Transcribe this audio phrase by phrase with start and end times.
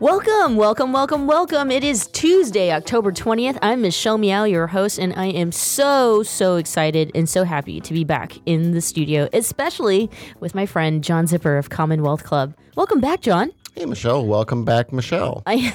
[0.00, 1.72] Welcome, welcome, welcome, welcome.
[1.72, 3.58] It is Tuesday, October 20th.
[3.62, 7.92] I'm Michelle Meow, your host, and I am so, so excited and so happy to
[7.92, 12.54] be back in the studio, especially with my friend John Zipperer of Commonwealth Club.
[12.76, 13.50] Welcome back, John.
[13.74, 14.24] Hey, Michelle.
[14.24, 15.42] Welcome back, Michelle.
[15.46, 15.74] I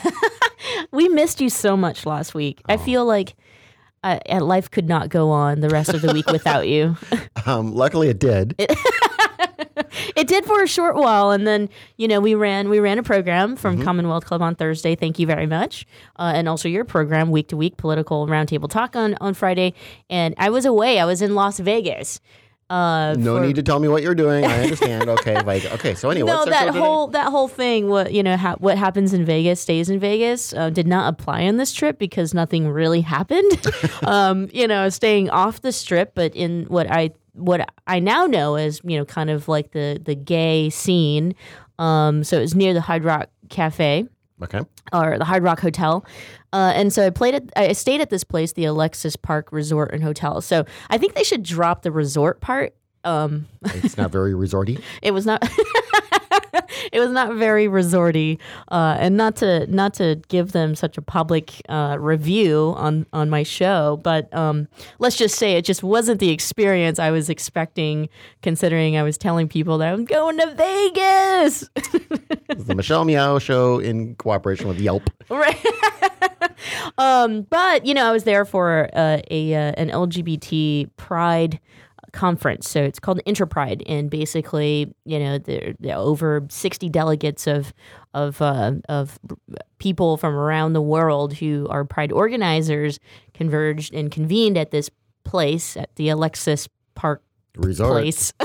[0.92, 2.62] we missed you so much last week.
[2.70, 2.74] Oh.
[2.76, 3.36] I feel like
[4.06, 6.96] uh, life could not go on the rest of the week without you.
[7.46, 8.56] Um, luckily, it did.
[8.58, 8.72] It-
[10.16, 13.04] it did for a short while, and then you know we ran we ran a
[13.04, 13.84] program from mm-hmm.
[13.84, 14.96] Commonwealth Club on Thursday.
[14.96, 15.86] Thank you very much,
[16.18, 19.74] uh, and also your program week to week political roundtable talk on on Friday.
[20.10, 21.00] And I was away.
[21.00, 22.20] I was in Las Vegas.
[22.70, 23.46] Uh, no for...
[23.46, 24.46] need to tell me what you're doing.
[24.46, 25.10] I understand.
[25.10, 25.94] okay, like okay.
[25.94, 27.90] So anyway, no, that whole that whole thing.
[27.90, 30.54] What you know, ha- what happens in Vegas stays in Vegas.
[30.54, 33.52] Uh, did not apply on this trip because nothing really happened.
[34.04, 38.56] um, you know, staying off the strip, but in what I what I now know
[38.56, 41.36] as you know kind of like the the gay scene.
[41.80, 44.08] Um, so it was near the Hard Rock Cafe.
[44.42, 44.62] Okay.
[44.92, 46.06] Or the Hard Rock Hotel.
[46.52, 49.92] Uh, and so I played at, I stayed at this place, the Alexis Park Resort
[49.94, 50.42] and Hotel.
[50.42, 52.76] So I think they should drop the resort part.
[53.04, 54.82] Um, it's not very resorty.
[55.02, 55.44] it was not.
[56.92, 61.02] it was not very resorty, uh, and not to not to give them such a
[61.02, 64.68] public uh, review on on my show, but um,
[65.00, 68.10] let's just say it just wasn't the experience I was expecting.
[68.42, 71.70] Considering I was telling people that I'm going to Vegas.
[72.50, 75.10] the Michelle Meow Show in cooperation with Yelp.
[75.30, 75.58] Right.
[76.98, 81.60] um, but you know, I was there for uh, a uh, an LGBT Pride
[82.14, 82.70] conference.
[82.70, 87.74] So it's called Interpride, and basically, you know, there, are over sixty delegates of
[88.14, 89.20] of uh, of
[89.80, 93.00] people from around the world who are Pride organizers
[93.34, 94.90] converged and convened at this
[95.26, 97.22] place at the Alexis Park
[97.58, 97.92] Resort.
[97.92, 98.32] place.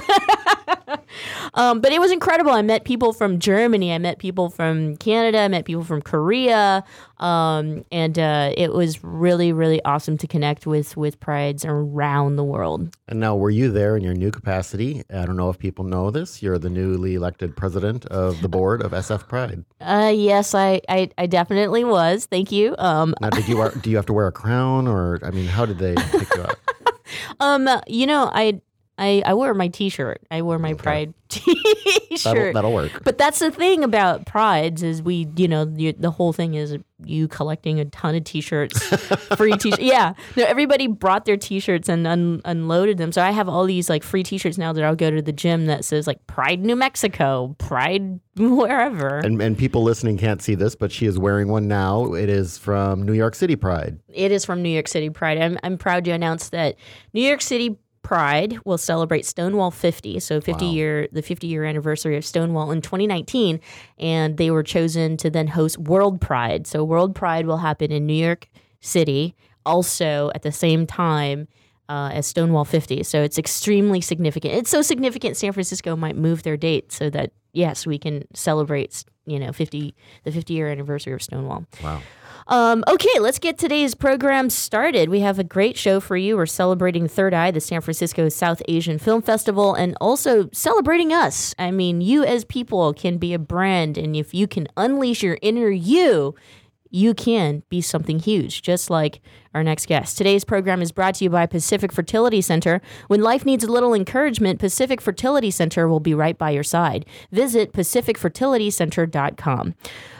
[1.54, 2.52] um, but it was incredible.
[2.52, 3.92] I met people from Germany.
[3.92, 5.40] I met people from Canada.
[5.40, 6.84] I met people from Korea.
[7.18, 12.44] Um, and uh, it was really, really awesome to connect with with prides around the
[12.44, 12.96] world.
[13.08, 15.02] And now, were you there in your new capacity?
[15.12, 16.42] I don't know if people know this.
[16.42, 19.64] You're the newly elected president of the board of SF Pride.
[19.80, 22.26] Uh, yes, I, I, I definitely was.
[22.26, 22.76] Thank you.
[22.78, 25.66] Um, now, did you do you have to wear a crown, or I mean, how
[25.66, 26.56] did they pick you up?
[27.40, 28.60] um, you know, I
[28.98, 30.22] I, I wore my T-shirt.
[30.31, 30.82] I wore my okay.
[30.82, 32.25] Pride T-shirt.
[32.25, 33.04] That'll, that'll, work.
[33.04, 36.76] But that's the thing about prides is we, you know, the, the whole thing is
[37.04, 38.82] you collecting a ton of T-shirts,
[39.37, 39.82] free T-shirts.
[39.82, 43.12] Yeah, no, everybody brought their T-shirts and un- unloaded them.
[43.12, 45.66] So I have all these like free T-shirts now that I'll go to the gym
[45.66, 49.19] that says like Pride New Mexico, Pride wherever.
[49.19, 52.14] And and people listening can't see this, but she is wearing one now.
[52.14, 54.00] It is from New York City Pride.
[54.08, 55.38] It is from New York City Pride.
[55.38, 56.76] I'm I'm proud to announce that
[57.12, 60.72] New York City Pride will celebrate Stonewall 50, so 50 wow.
[60.72, 63.60] year the 50 year anniversary of Stonewall in 2019,
[63.98, 66.66] and they were chosen to then host World Pride.
[66.66, 68.48] So World Pride will happen in New York
[68.80, 69.36] City,
[69.66, 71.48] also at the same time
[71.91, 73.02] uh, as Stonewall 50.
[73.02, 74.54] So it's extremely significant.
[74.54, 79.04] It's so significant San Francisco might move their date so that yes, we can celebrate
[79.26, 79.94] you know 50
[80.25, 81.66] the 50 year anniversary of Stonewall.
[81.84, 82.00] Wow.
[82.48, 85.10] Um, okay, let's get today's program started.
[85.10, 86.34] We have a great show for you.
[86.38, 91.55] We're celebrating Third Eye, the San Francisco South Asian Film Festival, and also celebrating us.
[91.58, 95.37] I mean, you as people can be a brand, and if you can unleash your
[95.43, 96.34] inner you,
[96.90, 99.20] you can be something huge, just like
[99.54, 100.18] our next guest.
[100.18, 102.80] Today's program is brought to you by Pacific Fertility Center.
[103.06, 107.06] When life needs a little encouragement, Pacific Fertility Center will be right by your side.
[107.32, 109.74] Visit pacificfertilitycenter.com.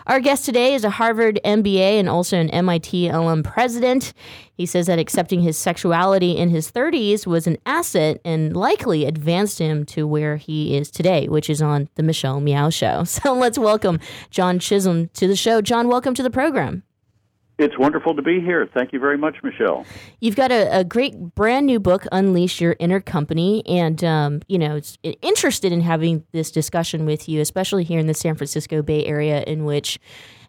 [0.09, 4.15] Our guest today is a Harvard MBA and also an MIT alum president.
[4.55, 9.59] He says that accepting his sexuality in his 30s was an asset and likely advanced
[9.59, 13.05] him to where he is today, which is on the Michelle Meow Show.
[13.19, 15.61] So let's welcome John Chisholm to the show.
[15.61, 16.85] John, welcome to the program.
[17.59, 18.69] It's wonderful to be here.
[18.73, 19.85] Thank you very much, Michelle.
[20.21, 24.59] You've got a, a great brand new book, Unleash Your Inner Company, and um, you
[24.59, 28.81] know, it's interested in having this discussion with you, especially here in the San Francisco
[28.81, 29.99] Bay Area, in which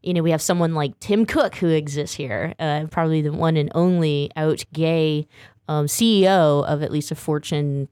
[0.04, 3.58] you know we have someone like Tim Cook who exists here, uh, probably the one
[3.58, 5.28] and only out gay
[5.68, 7.90] um, CEO of at least a Fortune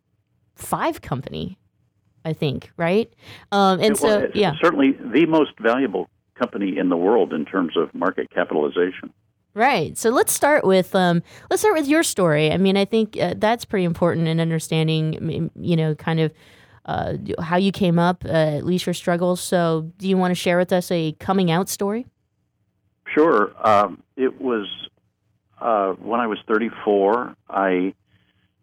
[0.53, 1.57] five company.
[2.23, 3.11] I think, right?
[3.53, 7.75] Um, and well, so, yeah, certainly the most valuable company in the world in terms
[7.77, 9.13] of market capitalization.
[9.53, 9.97] Right.
[9.97, 12.51] So let's start with um, let's start with your story.
[12.51, 16.31] I mean, I think uh, that's pretty important in understanding, you know, kind of
[16.85, 19.41] uh, how you came up, uh, at least your struggles.
[19.41, 22.05] So, do you want to share with us a coming out story?
[23.13, 23.51] Sure.
[23.65, 24.67] Um, it was
[25.59, 27.35] uh, when I was 34.
[27.49, 27.93] I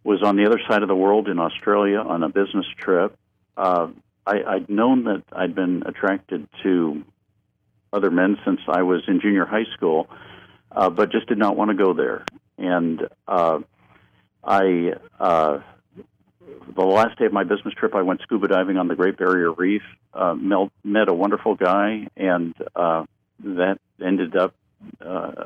[0.05, 3.17] was on the other side of the world in Australia on a business trip.
[3.57, 3.89] Uh,
[4.27, 7.03] I, I'd known that I'd been attracted to
[7.95, 10.09] other men since I was in junior high school,
[10.73, 12.25] uh, but just did not want to go there.
[12.59, 13.61] And uh,
[14.43, 15.61] I, uh,
[16.75, 19.53] the last day of my business trip, I went scuba diving on the Great Barrier
[19.53, 19.83] Reef.
[20.13, 23.05] Uh, met, met a wonderful guy, and uh,
[23.41, 24.55] that ended up
[25.01, 25.45] uh,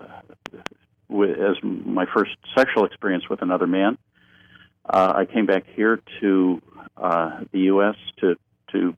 [1.08, 3.98] with, as my first sexual experience with another man.
[4.88, 6.62] Uh, I came back here to
[6.96, 7.96] uh, the U.S.
[8.20, 8.36] to
[8.72, 8.94] to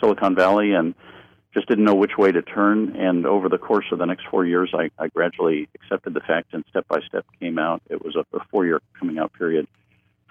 [0.00, 0.94] Silicon Valley and
[1.56, 2.94] just didn't know which way to turn.
[2.96, 6.52] And over the course of the next four years, I, I gradually accepted the fact
[6.52, 7.80] and step by step came out.
[7.88, 9.66] It was a, a four year coming out period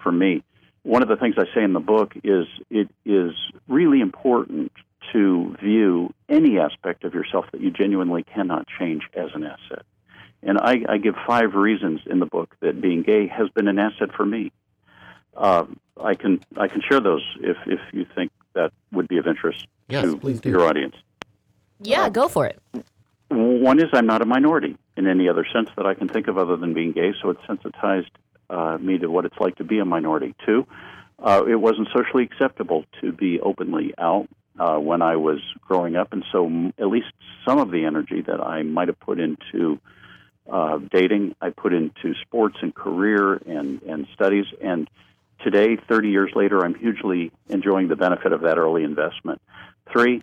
[0.00, 0.44] for me.
[0.84, 3.32] One of the things I say in the book is it is
[3.66, 4.70] really important
[5.12, 9.84] to view any aspect of yourself that you genuinely cannot change as an asset.
[10.44, 13.80] And I, I give five reasons in the book that being gay has been an
[13.80, 14.52] asset for me.
[15.36, 15.64] Uh,
[16.00, 19.66] I can I can share those if if you think that would be of interest
[19.88, 20.94] yes, to your audience.
[21.80, 22.60] Yeah, go for it.
[23.28, 26.38] One is I'm not a minority in any other sense that I can think of
[26.38, 28.10] other than being gay, so it sensitized
[28.48, 30.34] uh, me to what it's like to be a minority.
[30.44, 30.66] Two,
[31.18, 34.28] uh, it wasn't socially acceptable to be openly out
[34.58, 37.12] uh, when I was growing up, and so m- at least
[37.44, 39.80] some of the energy that I might have put into
[40.50, 44.46] uh, dating, I put into sports and career and, and studies.
[44.62, 44.88] And
[45.42, 49.40] today, 30 years later, I'm hugely enjoying the benefit of that early investment.
[49.92, 50.22] Three,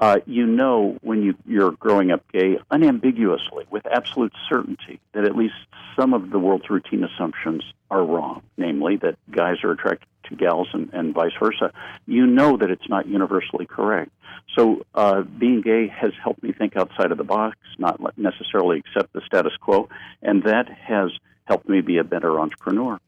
[0.00, 5.36] uh, you know when you, you're growing up gay unambiguously, with absolute certainty, that at
[5.36, 5.54] least
[5.94, 10.68] some of the world's routine assumptions are wrong, namely that guys are attracted to gals
[10.72, 11.72] and, and vice versa.
[12.06, 14.10] You know that it's not universally correct.
[14.56, 19.12] So uh, being gay has helped me think outside of the box, not necessarily accept
[19.12, 19.88] the status quo,
[20.22, 21.10] and that has
[21.44, 22.98] helped me be a better entrepreneur.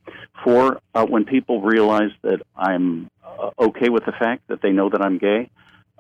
[0.45, 4.91] Four, uh, when people realize that I'm uh, okay with the fact that they know
[4.91, 5.49] that I'm gay,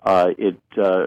[0.04, 1.06] uh, it uh,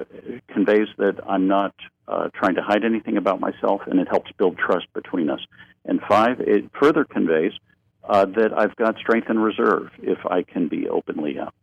[0.54, 1.74] conveys that I'm not
[2.08, 5.42] uh, trying to hide anything about myself, and it helps build trust between us.
[5.86, 7.52] And five, it further conveys
[8.04, 11.54] uh, that I've got strength and reserve if I can be openly out.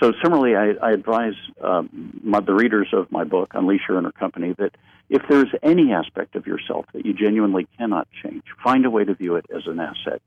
[0.00, 4.12] So, similarly, I, I advise um, my, the readers of my book, Unleash Your Inner
[4.12, 4.76] Company, that
[5.10, 9.14] if there's any aspect of yourself that you genuinely cannot change, find a way to
[9.14, 10.22] view it as an asset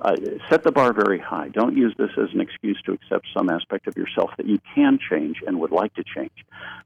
[0.00, 0.16] uh,
[0.48, 1.48] set the bar very high.
[1.48, 4.98] Don't use this as an excuse to accept some aspect of yourself that you can
[5.10, 6.32] change and would like to change.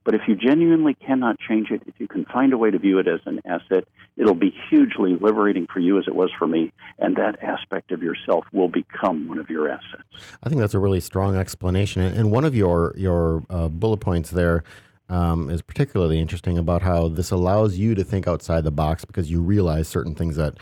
[0.05, 2.99] But if you genuinely cannot change it, if you can find a way to view
[2.99, 3.85] it as an asset,
[4.17, 8.03] it'll be hugely liberating for you as it was for me, and that aspect of
[8.03, 10.03] yourself will become one of your assets.
[10.43, 14.31] I think that's a really strong explanation, and one of your your uh, bullet points
[14.31, 14.65] there.
[15.11, 19.31] Um, is particularly interesting about how this allows you to think outside the box because
[19.31, 20.57] you realize certain things that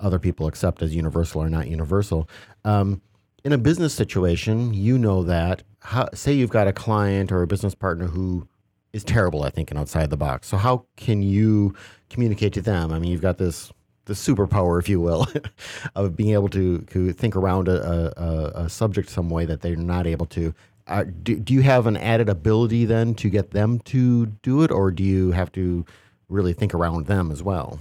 [0.00, 2.28] other people accept as universal or not universal.
[2.64, 3.00] Um,
[3.44, 5.62] in a business situation, you know that.
[5.80, 8.46] How, say you've got a client or a business partner who
[8.92, 10.48] is terrible at thinking outside the box.
[10.48, 11.74] So how can you
[12.08, 12.92] communicate to them?
[12.92, 13.72] I mean, you've got this
[14.06, 15.28] the superpower, if you will,
[15.94, 19.76] of being able to, to think around a, a, a, subject some way that they're
[19.76, 20.52] not able to.
[20.88, 24.72] Uh, do, do you have an added ability then to get them to do it,
[24.72, 25.84] or do you have to
[26.28, 27.78] really think around them as well?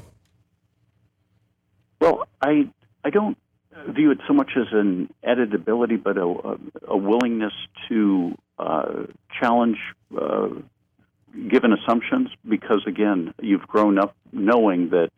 [1.99, 2.69] Well, I
[3.03, 3.37] I don't
[3.87, 7.53] view it so much as an editability, but a, a, willingness
[7.87, 9.03] to uh,
[9.39, 9.77] challenge
[10.19, 10.49] uh,
[11.49, 12.29] given assumptions.
[12.47, 15.11] Because again, you've grown up knowing that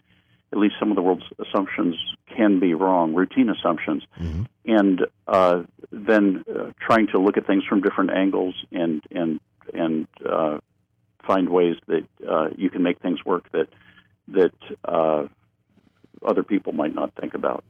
[0.51, 1.95] at least some of the world's assumptions
[2.35, 4.43] can be wrong, routine assumptions, mm-hmm.
[4.65, 9.39] and uh, then uh, trying to look at things from different angles and and
[9.73, 10.59] and uh,
[11.25, 13.67] find ways that uh, you can make things work that
[14.27, 14.53] that
[16.25, 17.63] other people might not think about.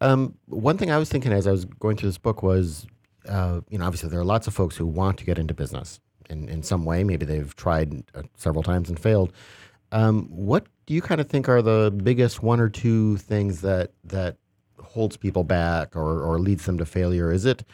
[0.00, 2.86] Um, one thing I was thinking as I was going through this book was,
[3.28, 6.00] uh, you know, obviously there are lots of folks who want to get into business
[6.30, 7.04] in, in some way.
[7.04, 9.32] Maybe they've tried uh, several times and failed.
[9.92, 13.92] Um, what do you kind of think are the biggest one or two things that
[14.04, 14.36] that
[14.78, 17.32] holds people back or, or leads them to failure?
[17.32, 17.64] Is it,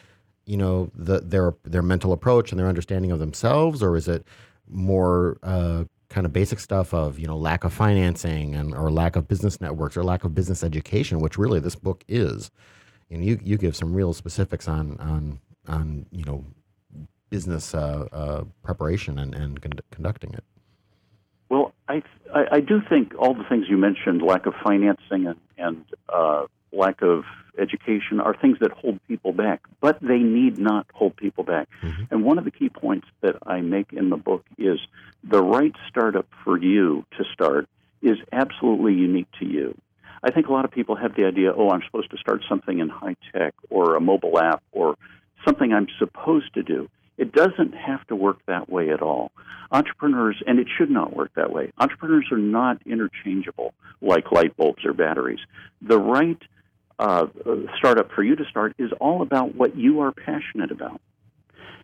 [0.45, 4.27] you know, the, their their mental approach and their understanding of themselves, or is it
[4.67, 9.15] more uh, kind of basic stuff of you know lack of financing and or lack
[9.15, 12.51] of business networks or lack of business education, which really this book is.
[13.09, 16.45] And you you give some real specifics on on on you know
[17.29, 20.43] business uh, uh, preparation and and con- conducting it.
[21.49, 25.39] Well, I, I, I do think all the things you mentioned, lack of financing and,
[25.57, 27.23] and uh, lack of
[27.57, 31.67] education, are things that hold people back, but they need not hold people back.
[31.81, 32.03] Mm-hmm.
[32.11, 34.79] And one of the key points that I make in the book is
[35.23, 37.67] the right startup for you to start
[38.01, 39.75] is absolutely unique to you.
[40.23, 42.79] I think a lot of people have the idea, oh, I'm supposed to start something
[42.79, 44.97] in high tech or a mobile app or
[45.45, 46.89] something I'm supposed to do.
[47.17, 49.31] It doesn't have to work that way at all.
[49.71, 54.85] Entrepreneurs, and it should not work that way, entrepreneurs are not interchangeable like light bulbs
[54.85, 55.39] or batteries.
[55.81, 56.41] The right
[56.99, 57.27] uh,
[57.77, 60.99] startup for you to start is all about what you are passionate about.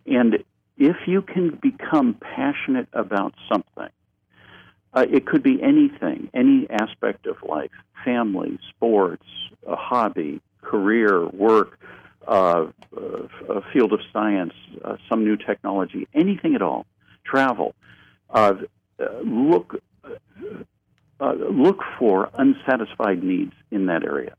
[0.06, 0.44] And
[0.76, 3.90] if you can become passionate about something,
[4.92, 7.70] uh, it could be anything, any aspect of life
[8.04, 9.24] family, sports,
[9.66, 11.78] a hobby, career, work,
[12.26, 12.66] uh,
[13.48, 14.52] a field of science,
[14.84, 16.86] uh, some new technology, anything at all,
[17.24, 17.74] travel.
[18.28, 18.54] Uh,
[19.24, 19.82] look,
[21.20, 24.34] uh, look for unsatisfied needs in that area.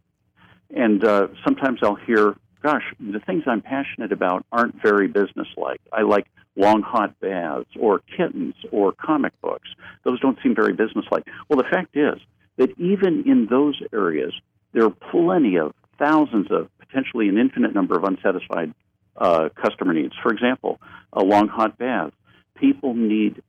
[0.73, 5.81] And uh, sometimes I'll hear, gosh, the things I'm passionate about aren't very businesslike.
[5.91, 9.67] I like long hot baths or kittens or comic books.
[10.03, 11.25] Those don't seem very businesslike.
[11.49, 12.19] Well, the fact is
[12.57, 14.33] that even in those areas,
[14.73, 18.73] there are plenty of thousands of potentially an infinite number of unsatisfied
[19.17, 20.13] uh, customer needs.
[20.21, 20.79] For example,
[21.13, 22.11] a long hot bath.
[22.55, 23.41] People need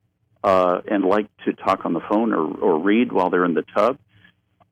[0.43, 3.65] uh, and like to talk on the phone or, or read while they're in the
[3.75, 3.99] tub.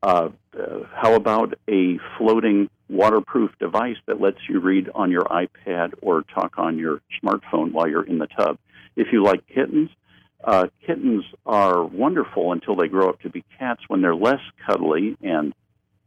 [0.04, 0.28] Uh,
[0.60, 6.22] uh, how about a floating waterproof device that lets you read on your iPad or
[6.34, 8.58] talk on your smartphone while you're in the tub?
[8.96, 9.88] If you like kittens,
[10.44, 15.16] uh, kittens are wonderful until they grow up to be cats when they're less cuddly
[15.22, 15.54] and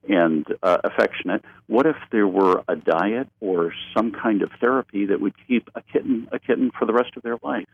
[0.08, 1.44] and uh, affectionate.
[1.66, 5.82] What if there were a diet or some kind of therapy that would keep a
[5.82, 7.68] kitten a kitten for the rest of their life?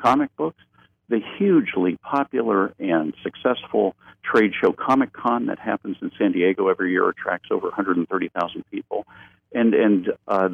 [0.00, 0.62] Comic books,
[1.08, 6.92] the hugely popular and successful trade show Comic Con that happens in San Diego every
[6.92, 9.06] year attracts over 130,000 people,
[9.52, 10.48] and and uh,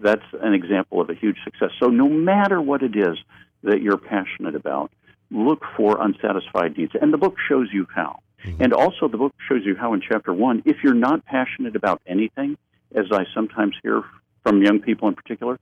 [0.00, 1.70] that's an example of a huge success.
[1.80, 3.18] So no matter what it is
[3.64, 4.92] that you're passionate about,
[5.30, 8.20] look for unsatisfied needs, and the book shows you how.
[8.44, 8.62] Mm-hmm.
[8.62, 12.00] And also, the book shows you how in chapter one, if you're not passionate about
[12.06, 12.56] anything,
[12.94, 14.04] as I sometimes hear
[14.44, 15.58] from young people in particular,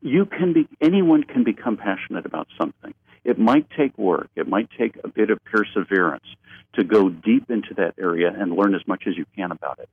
[0.00, 2.94] you can be, anyone can become passionate about something.
[3.24, 6.26] It might take work, it might take a bit of perseverance
[6.74, 9.88] to go deep into that area and learn as much as you can about it.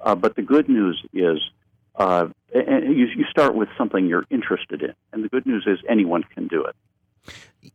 [0.00, 1.38] Uh, but the good news is,
[1.96, 4.94] uh, and you, you start with something you're interested in.
[5.12, 6.74] And the good news is anyone can do it.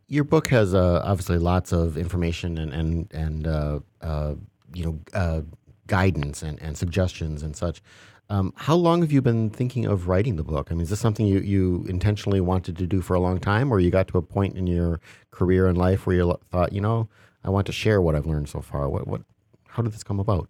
[0.08, 4.34] Your book has uh, obviously lots of information and and and uh, uh,
[4.74, 5.40] you know uh,
[5.88, 7.82] guidance and, and suggestions and such.
[8.30, 10.68] Um, how long have you been thinking of writing the book?
[10.70, 13.72] I mean, is this something you, you intentionally wanted to do for a long time,
[13.72, 16.80] or you got to a point in your career and life where you thought, you
[16.82, 17.08] know,
[17.42, 18.88] I want to share what I've learned so far?
[18.88, 19.22] What what?
[19.68, 20.48] How did this come about?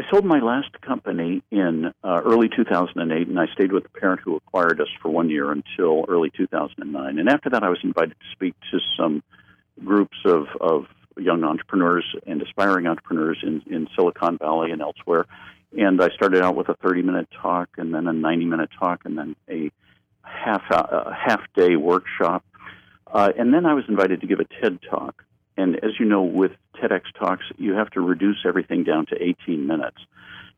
[0.00, 4.22] I sold my last company in uh, early 2008, and I stayed with the parent
[4.24, 7.18] who acquired us for one year until early 2009.
[7.18, 9.22] And after that, I was invited to speak to some
[9.84, 10.86] groups of, of
[11.20, 15.26] young entrepreneurs and aspiring entrepreneurs in, in Silicon Valley and elsewhere.
[15.76, 19.02] And I started out with a 30 minute talk, and then a 90 minute talk,
[19.04, 19.70] and then a
[20.22, 22.44] half a half day workshop.
[23.06, 25.24] Uh, and then I was invited to give a TED talk.
[25.56, 29.66] And as you know, with TEDx talks, you have to reduce everything down to 18
[29.66, 29.98] minutes.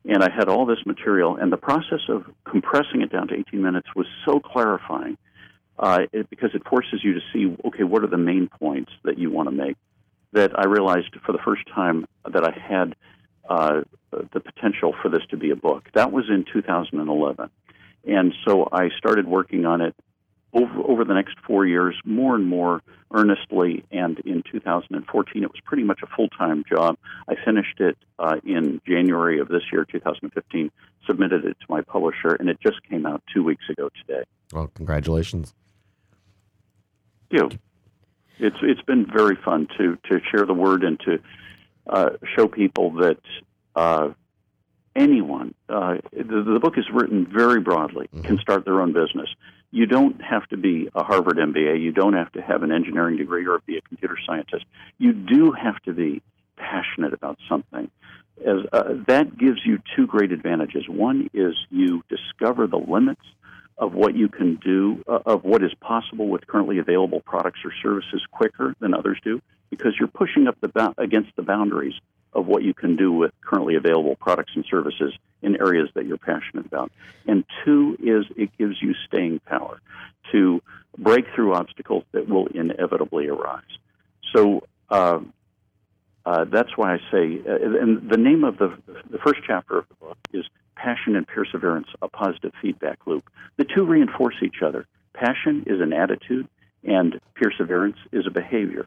[0.05, 3.63] And I had all this material, and the process of compressing it down to 18
[3.63, 5.17] minutes was so clarifying
[5.79, 9.19] uh, it, because it forces you to see, okay, what are the main points that
[9.19, 9.77] you want to make?
[10.33, 12.95] That I realized for the first time that I had
[13.49, 15.89] uh, the potential for this to be a book.
[15.95, 17.51] That was in 2011.
[18.05, 19.95] And so I started working on it
[20.53, 23.85] over, over the next four years more and more earnestly.
[23.91, 26.97] And in 2014, it was pretty much a full time job.
[27.29, 30.71] I finished it uh, in January of this year, 2015,
[31.07, 34.25] submitted it to my publisher, and it just came out two weeks ago today.
[34.53, 35.55] Well, congratulations.
[37.31, 37.59] Thank you.
[38.43, 41.19] It's, it's been very fun to, to share the word and to
[41.87, 43.19] uh, show people that
[43.75, 44.11] uh,
[44.95, 48.23] anyone, uh, the, the, book is written very broadly, mm-hmm.
[48.23, 49.29] can start their own business
[49.73, 51.81] you don't have to be a Harvard MBA.
[51.81, 54.67] You don't have to have an engineering degree or be a computer scientist.
[54.99, 56.23] You do have to be
[56.57, 57.91] passionate about something.
[58.47, 60.89] As, uh, that gives you two great advantages.
[60.89, 63.23] One is you discover the limits
[63.79, 67.73] of what you can do, uh, of what is possible with currently available products or
[67.83, 71.95] services quicker than others do, because you're pushing up the ba- against the boundaries
[72.33, 75.13] of what you can do with currently available products and services
[75.43, 76.91] in areas that you're passionate about.
[77.27, 79.81] And two is it gives you staying power
[80.33, 80.63] to
[80.97, 83.63] break through obstacles that will inevitably arise.
[84.35, 85.21] So uh,
[86.25, 88.77] uh, that's why I say, uh, and the name of the
[89.11, 90.45] the first chapter of the book is
[90.77, 93.29] Passion and Perseverance: A Positive Feedback Loop.
[93.57, 94.87] The two reinforce each other.
[95.15, 96.49] Passion is an attitude,
[96.85, 98.87] and perseverance is a behavior.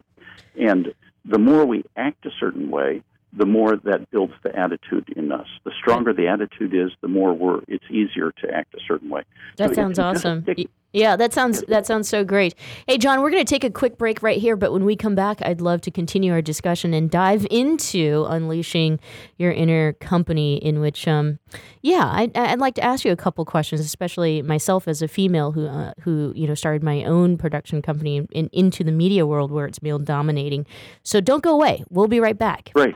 [0.59, 3.01] And the more we act a certain way,
[3.33, 5.47] the more that builds the attitude in us.
[5.63, 9.23] The stronger the attitude is, the more we're, it's easier to act a certain way.
[9.57, 10.43] That So sounds awesome.
[10.43, 12.55] stick- Yeah, that sounds that sounds so great.
[12.87, 15.13] Hey, John, we're going to take a quick break right here, but when we come
[15.13, 19.01] back, I'd love to continue our discussion and dive into unleashing
[19.37, 20.55] your inner company.
[20.63, 21.39] In which, um,
[21.81, 25.51] yeah, I, I'd like to ask you a couple questions, especially myself as a female
[25.51, 29.25] who uh, who you know started my own production company in, in, into the media
[29.25, 30.65] world where it's male dominating.
[31.03, 31.83] So don't go away.
[31.89, 32.71] We'll be right back.
[32.73, 32.95] Great.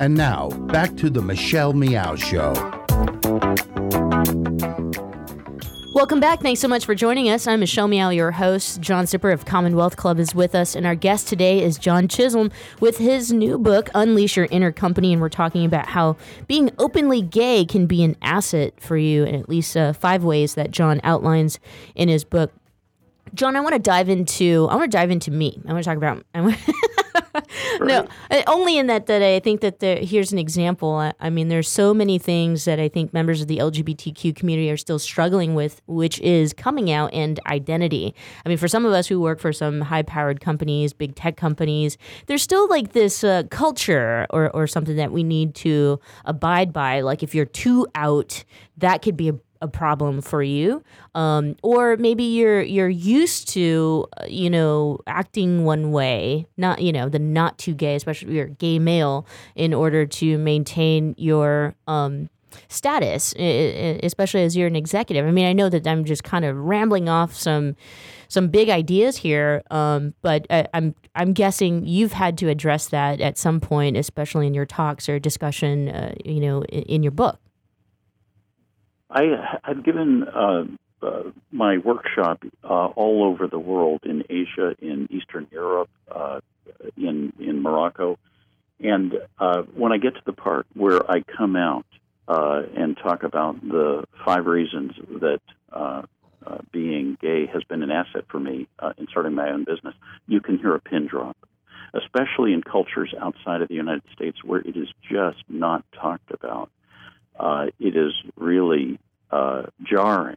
[0.00, 2.52] And now, back to the Michelle Meow Show.
[5.94, 6.40] Welcome back.
[6.40, 7.46] Thanks so much for joining us.
[7.46, 8.80] I'm Michelle Meow, your host.
[8.80, 12.50] John Zipperer of Commonwealth Club is with us, and our guest today is John Chisholm
[12.80, 15.12] with his new book, Unleash Your Inner Company.
[15.12, 16.16] And we're talking about how
[16.48, 20.54] being openly gay can be an asset for you in at least uh, five ways
[20.56, 21.60] that John outlines
[21.94, 22.52] in his book.
[23.34, 24.68] John, I want to dive into.
[24.70, 25.60] I want to dive into me.
[25.66, 26.24] I want to talk about.
[27.80, 30.94] No, uh, only in that that I think that there, here's an example.
[30.94, 34.70] I, I mean, there's so many things that I think members of the LGBTQ community
[34.70, 38.14] are still struggling with, which is coming out and identity.
[38.44, 41.98] I mean, for some of us who work for some high-powered companies, big tech companies,
[42.26, 47.00] there's still like this uh, culture or or something that we need to abide by.
[47.00, 48.44] Like if you're too out,
[48.78, 50.82] that could be a a problem for you
[51.14, 56.92] um, or maybe you're you're used to uh, you know acting one way not you
[56.92, 61.74] know the not too gay especially if you're gay male in order to maintain your
[61.86, 62.28] um,
[62.68, 63.34] status
[64.02, 65.26] especially as you're an executive.
[65.26, 67.76] I mean i know that i'm just kind of rambling off some
[68.28, 73.20] some big ideas here um, but I, i'm i'm guessing you've had to address that
[73.20, 77.12] at some point especially in your talks or discussion uh, you know in, in your
[77.12, 77.38] book
[79.10, 80.64] I, I've given uh,
[81.02, 86.40] uh, my workshop uh, all over the world in Asia, in Eastern Europe, uh,
[86.96, 88.18] in in Morocco,
[88.80, 91.86] and uh, when I get to the part where I come out
[92.26, 95.40] uh, and talk about the five reasons that
[96.72, 98.66] being gay has been an asset for me
[98.98, 99.94] in starting my own business,
[100.26, 101.36] you can hear a pin drop.
[101.94, 106.70] especially in cultures outside of the United States where it is just not talked about.
[107.38, 108.98] Uh, it is really
[109.30, 110.36] uh, jarring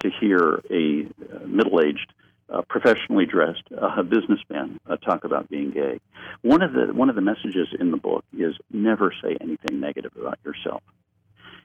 [0.00, 2.12] to hear a uh, middle aged,
[2.48, 5.98] uh, professionally dressed uh, businessman uh, talk about being gay.
[6.42, 10.12] One of the one of the messages in the book is never say anything negative
[10.16, 10.82] about yourself.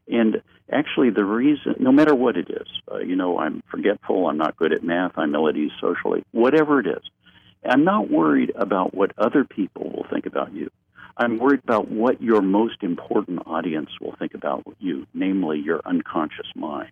[0.08, 0.41] And
[0.72, 2.67] actually, the reason, no matter what it is,
[3.06, 6.80] you know, I'm forgetful, I'm not good at math, I'm ill at ease socially, whatever
[6.80, 7.04] it is,
[7.63, 10.72] I'm not worried about what other people will think about you.
[11.17, 16.47] I'm worried about what your most important audience will think about you, namely your unconscious
[16.56, 16.91] mind.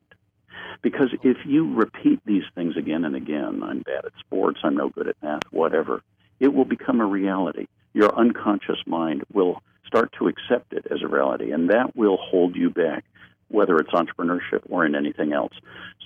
[0.81, 4.89] Because if you repeat these things again and again, I'm bad at sports, I'm no
[4.89, 6.03] good at math, whatever,
[6.39, 7.67] it will become a reality.
[7.93, 12.55] Your unconscious mind will start to accept it as a reality, and that will hold
[12.55, 13.03] you back,
[13.47, 15.53] whether it's entrepreneurship or in anything else.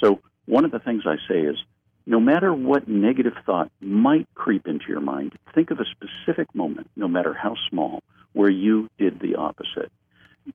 [0.02, 1.58] So, one of the things I say is
[2.06, 6.90] no matter what negative thought might creep into your mind, think of a specific moment,
[7.04, 9.92] no matter how small, where you did the opposite.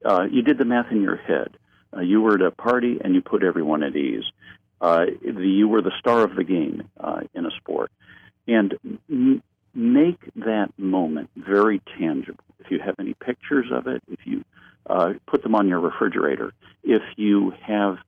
[0.03, 1.51] Uh, you did the math in your head.
[1.95, 4.25] Uh, you were at a party and you put everyone at ease.
[4.81, 7.91] Uh, the, you were the star of the game uh, in a sport.
[8.47, 8.79] And
[9.11, 9.43] m-
[9.75, 12.45] make that moment very tangible.
[12.61, 14.43] If you have any pictures of it, if you
[14.87, 17.99] uh, put them on your refrigerator, if you have,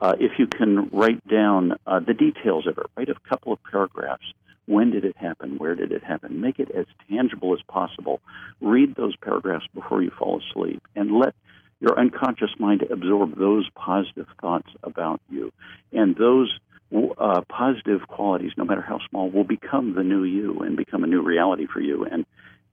[0.00, 4.26] uh, if you can write down the details of it, write a couple of paragraphs.
[4.66, 5.58] When did it happen?
[5.58, 6.40] Where did it happen?
[6.40, 8.20] Make it as tangible as possible.
[8.60, 11.34] Read those paragraphs before you fall asleep and let
[11.80, 15.52] your unconscious mind absorb those positive thoughts about you.
[15.92, 16.58] And those
[17.18, 21.06] uh, positive qualities, no matter how small, will become the new you and become a
[21.06, 22.04] new reality for you.
[22.04, 22.24] And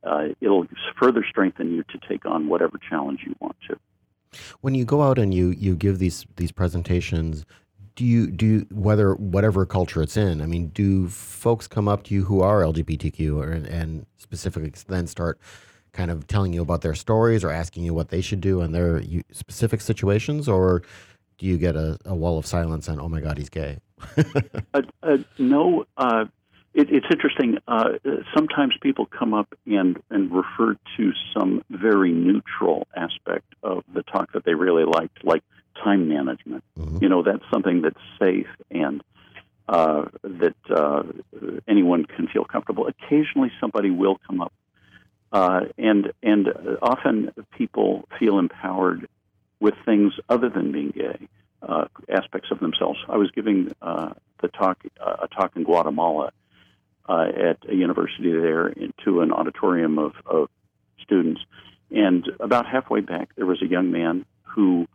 [0.04, 0.68] uh, it'll
[1.00, 3.78] further strengthen you to take on whatever challenge you want to.
[4.62, 7.46] When you go out and you, you give these these presentations,
[7.96, 10.42] do you do whether whatever culture it's in?
[10.42, 15.08] I mean, do folks come up to you who are LGBTQ or, and specifically then
[15.08, 15.40] start
[15.92, 18.72] kind of telling you about their stories or asking you what they should do in
[18.72, 19.02] their
[19.32, 20.82] specific situations, or
[21.38, 23.78] do you get a, a wall of silence and oh my god, he's gay?
[24.74, 26.26] uh, uh, no, uh,
[26.74, 27.60] it, it's interesting.
[27.68, 27.90] Uh,
[28.36, 34.32] sometimes people come up and and refer to some very neutral aspect of the talk
[34.34, 35.44] that they really liked, like
[35.84, 36.64] time management.
[36.78, 37.00] Mm-hmm.
[37.02, 39.04] You know, that's something that's safe and
[39.68, 41.04] uh, that uh,
[41.68, 42.88] anyone can feel comfortable.
[42.88, 44.54] Occasionally, somebody will come up,
[45.32, 46.50] uh, and and
[46.82, 49.08] often people feel empowered
[49.60, 51.28] with things other than being gay,
[51.62, 53.00] uh, aspects of themselves.
[53.08, 56.32] I was giving uh, the talk uh, a talk in Guatemala
[57.08, 58.74] at a university there
[59.06, 60.50] to an auditorium of, of
[61.02, 61.42] students,
[61.90, 64.88] and about halfway back there was a young man who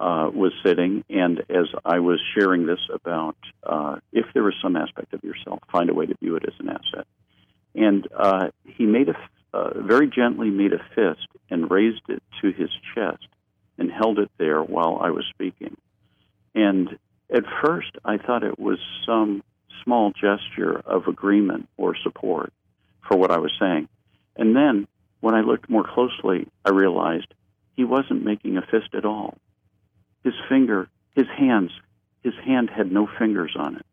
[0.00, 4.74] uh, was sitting, and as I was sharing this about uh, if there was some
[4.74, 7.06] aspect of yourself, find a way to view it as an asset.
[7.74, 9.16] And uh, he made a
[9.52, 13.26] uh, very gently made a fist and raised it to his chest
[13.78, 15.76] and held it there while I was speaking.
[16.54, 16.98] And
[17.34, 19.42] at first, I thought it was some
[19.84, 22.52] small gesture of agreement or support
[23.08, 23.88] for what I was saying.
[24.36, 24.86] And then,
[25.20, 27.26] when I looked more closely, I realized
[27.76, 29.36] he wasn't making a fist at all
[30.24, 31.70] his finger, his hands,
[32.22, 33.86] his hand had no fingers on it.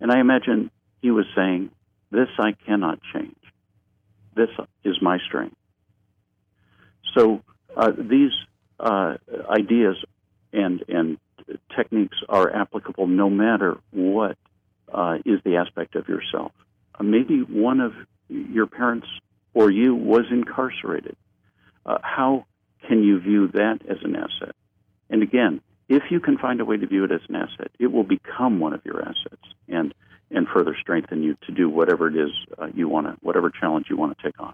[0.00, 1.70] And I imagine he was saying,
[2.10, 3.36] This I cannot change.
[4.34, 4.50] This
[4.84, 5.56] is my strength.
[7.16, 7.42] So
[7.74, 8.32] uh, these
[8.78, 9.16] uh,
[9.48, 9.96] ideas
[10.52, 11.18] and, and
[11.74, 14.36] techniques are applicable no matter what
[14.92, 16.52] uh, is the aspect of yourself.
[16.98, 17.92] Uh, maybe one of
[18.28, 19.06] your parents
[19.54, 21.16] or you was incarcerated.
[21.84, 22.44] Uh, how
[22.86, 24.54] can you view that as an asset?
[25.10, 27.88] And again, if you can find a way to view it as an asset, it
[27.92, 29.94] will become one of your assets and
[30.32, 33.86] and further strengthen you to do whatever it is uh, you want to, whatever challenge
[33.88, 34.52] you want to take on.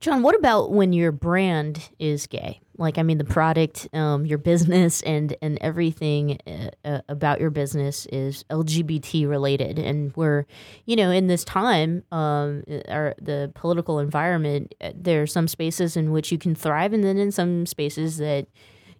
[0.00, 2.60] John, what about when your brand is gay?
[2.76, 7.50] Like, I mean, the product, um, your business, and and everything uh, uh about your
[7.50, 10.44] business is LGBT related, and we're,
[10.86, 15.96] you know, in this time, um, our the political environment, uh, there are some spaces
[15.96, 18.48] in which you can thrive, and then in some spaces that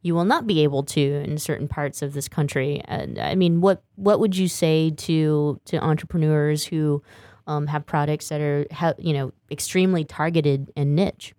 [0.03, 2.83] you will not be able to in certain parts of this country.
[2.87, 7.03] And I mean, what what would you say to to entrepreneurs who
[7.47, 8.67] um, have products that are
[8.99, 11.35] you know extremely targeted and niche?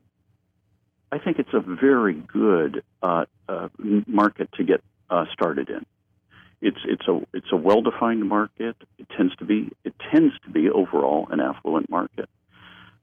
[1.11, 3.67] I think it's a very good uh, uh,
[4.07, 5.85] market to get uh, started in.
[6.61, 8.77] It's it's a it's a well defined market.
[8.97, 12.29] It tends to be it tends to be overall an affluent market.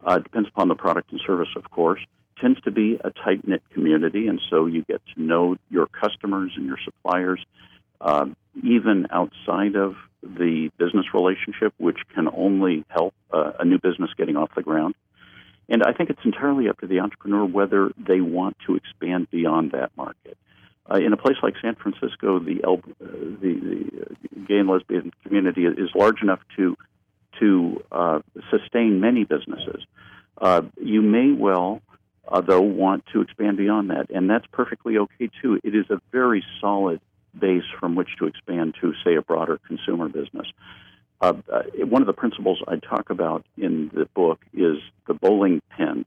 [0.07, 2.01] Uh, it depends upon the product and service, of course
[2.41, 6.53] tends to be a tight knit community, and so you get to know your customers
[6.57, 7.45] and your suppliers
[8.01, 8.27] uh,
[8.63, 14.37] even outside of the business relationship, which can only help uh, a new business getting
[14.37, 14.95] off the ground.
[15.69, 19.73] And I think it's entirely up to the entrepreneur whether they want to expand beyond
[19.73, 20.37] that market.
[20.91, 25.65] Uh, in a place like San Francisco, the, uh, the, the gay and lesbian community
[25.65, 26.77] is large enough to
[27.39, 28.19] to uh,
[28.51, 29.83] sustain many businesses.
[30.37, 31.81] Uh, you may well,
[32.31, 35.61] uh, though, want to expand beyond that, and that's perfectly okay too.
[35.65, 37.01] It is a very solid
[37.39, 40.47] base from which to expand to, say, a broader consumer business.
[41.21, 45.61] Uh, uh, one of the principles I talk about in the book is the bowling
[45.77, 46.05] pin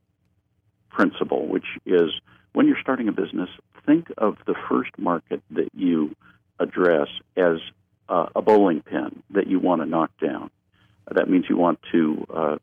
[0.89, 2.11] principle, which is
[2.53, 3.49] when you're starting a business,
[3.85, 6.15] think of the first market that you
[6.59, 7.57] address as
[8.09, 10.49] uh, a bowling pin that you want to knock down.
[11.11, 12.57] That means you want to uh,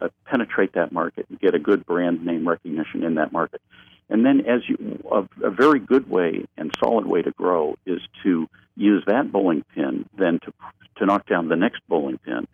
[0.00, 3.60] uh, penetrate that market and get a good brand name recognition in that market.
[4.08, 8.00] And then, as you, a, a very good way and solid way to grow is
[8.22, 10.52] to use that bowling pin then to
[10.98, 12.46] to knock down the next bowling pin,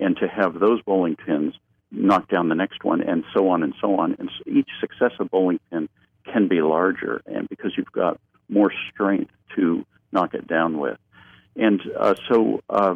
[0.00, 1.54] and to have those bowling pins
[1.90, 4.16] knock down the next one, and so on and so on.
[4.18, 5.88] And so each successive bowling pin
[6.24, 10.98] can be larger, and because you've got more strength to knock it down with.
[11.60, 12.94] And uh, so, uh,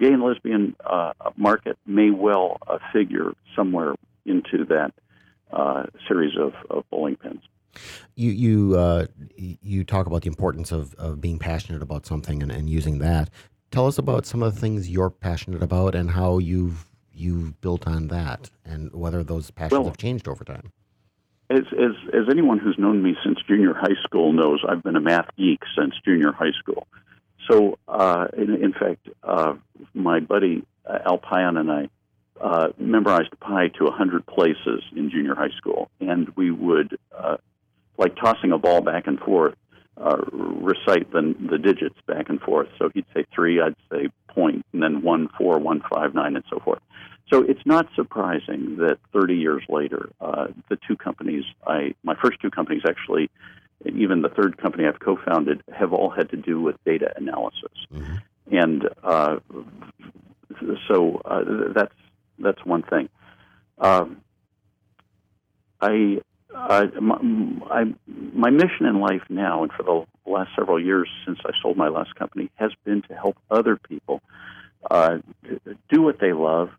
[0.00, 3.94] gay and lesbian uh, market may well uh, figure somewhere
[4.26, 4.92] into that
[5.52, 7.40] uh, series of, of bowling pins.
[8.16, 12.50] You you uh, you talk about the importance of, of being passionate about something and,
[12.50, 13.30] and using that.
[13.70, 17.86] Tell us about some of the things you're passionate about and how you've you've built
[17.86, 20.72] on that, and whether those passions well, have changed over time.
[21.48, 25.00] As, as as anyone who's known me since junior high school knows, I've been a
[25.00, 26.88] math geek since junior high school.
[27.50, 29.54] So, uh, in, in, fact, uh,
[29.94, 31.88] my buddy uh, Al Pion and I
[32.40, 37.38] uh, memorized pi to 100 places in junior high school, and we would, uh,
[37.96, 39.54] like tossing a ball back and forth,
[39.96, 42.68] uh, recite the, the digits back and forth.
[42.78, 46.44] So he'd say three, I'd say point, and then one, four, one, five, nine, and
[46.50, 46.80] so forth.
[47.32, 52.50] So it's not surprising that 30 years later, the two companies I, my first two
[52.50, 53.30] companies actually,
[53.84, 58.16] even the third company I've co-founded, have all had to do with data analysis, mm-hmm.
[58.50, 59.36] and uh,
[60.88, 61.94] so uh, that's
[62.38, 63.08] that's one thing.
[63.78, 64.22] Um,
[65.80, 66.18] I,
[66.54, 67.16] uh, my,
[67.70, 71.76] I, my mission in life now, and for the last several years since I sold
[71.76, 74.20] my last company, has been to help other people
[74.90, 75.18] uh,
[75.90, 76.70] do what they love,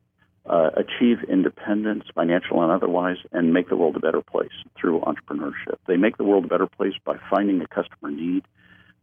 [0.45, 4.49] uh, achieve independence, financial and otherwise, and make the world a better place
[4.79, 5.77] through entrepreneurship.
[5.87, 8.43] They make the world a better place by finding a customer need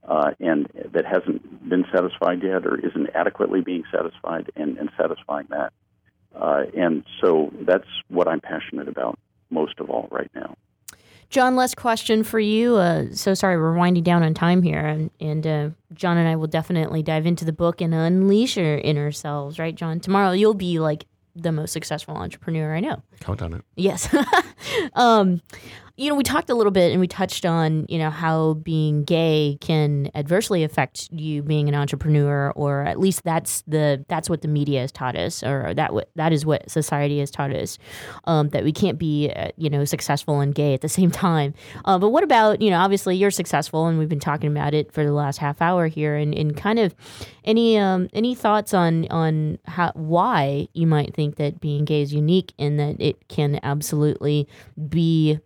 [0.07, 5.47] uh, and that hasn't been satisfied yet or isn't adequately being satisfied, and, and satisfying
[5.51, 5.73] that.
[6.35, 9.19] Uh, and so that's what I'm passionate about
[9.51, 10.55] most of all right now.
[11.29, 12.77] John, last question for you.
[12.77, 16.37] Uh, so sorry, we're winding down on time here, and, and uh, John and I
[16.37, 19.99] will definitely dive into the book and unleash our inner selves, right, John?
[19.99, 23.03] Tomorrow you'll be like the most successful entrepreneur I know.
[23.21, 23.63] Count on it.
[23.77, 24.09] Yes.
[24.95, 25.43] um,
[25.99, 29.03] you know, we talked a little bit and we touched on, you know, how being
[29.05, 34.43] gay can adversely affect you being an entrepreneur, or at least that's the that's what
[34.43, 37.79] the media has taught us, or that that is what society has taught us,
[38.25, 41.55] um, that we can't be, uh, you know, successful and gay at the same time.
[41.87, 44.93] Uh, but what about, you know, obviously you're successful, and we've been talking about it
[44.93, 46.95] for the last half hour here, and, and kind of
[47.45, 52.13] any um, any thoughts on on how why you might think that being gay is
[52.13, 54.47] unique and that it can absolutely
[54.91, 55.41] be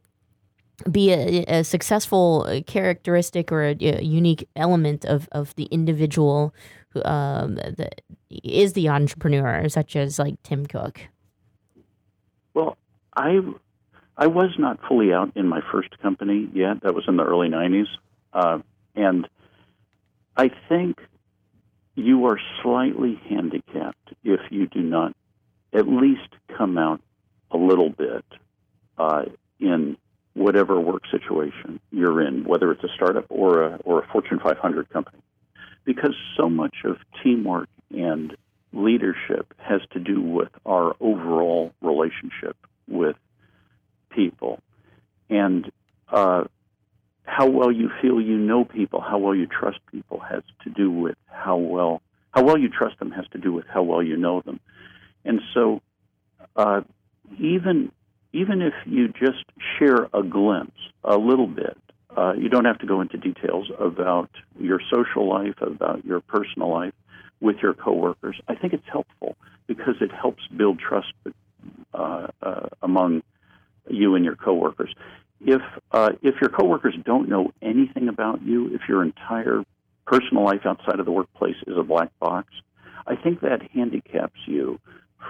[0.90, 6.54] be a, a, successful characteristic or a, a, unique element of, of the individual
[6.90, 7.90] who um, the,
[8.30, 11.00] is the entrepreneur, such as like Tim Cook?
[12.54, 12.76] Well,
[13.16, 13.40] I
[14.16, 16.82] I was not fully out in my first company yet.
[16.82, 17.86] That was in the early '90s,
[18.32, 18.58] uh,
[18.94, 19.28] and
[20.36, 21.00] I think
[21.94, 25.14] you are slightly handicapped if you do not
[25.72, 27.00] at least come out
[27.50, 28.24] a little bit
[28.98, 29.24] uh,
[29.58, 29.96] in
[30.34, 34.88] whatever work situation you're in, whether it's a startup or a, or a Fortune 500
[34.90, 35.18] company.
[35.84, 38.36] Because so much of teamwork and
[38.72, 43.16] leadership has to do with our overall relationship with
[44.10, 44.60] people.
[45.28, 45.70] And
[46.08, 46.44] uh,
[47.24, 50.90] how well you feel you know people, how well you trust people has to do
[50.90, 54.16] with how well how well you trust them has to do with how well you
[54.16, 54.60] know them.
[55.24, 55.82] And so
[56.54, 56.82] uh,
[57.38, 57.92] even
[58.32, 59.44] even if you just
[59.78, 61.76] share a glimpse, a little bit,
[62.16, 66.70] uh, you don't have to go into details about your social life, about your personal
[66.70, 66.94] life
[67.40, 68.36] with your coworkers.
[68.48, 71.12] I think it's helpful because it helps build trust
[71.94, 73.22] uh, uh, among
[73.88, 74.94] you and your coworkers.
[75.40, 75.62] If
[75.92, 79.64] uh, if your coworkers don't know anything about you, if your entire
[80.06, 82.48] personal life outside of the workplace is a black box,
[83.06, 84.78] I think that handicaps you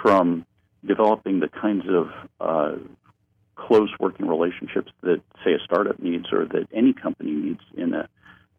[0.03, 0.47] from
[0.85, 2.77] developing the kinds of uh,
[3.55, 8.09] close working relationships that, say, a startup needs or that any company needs in a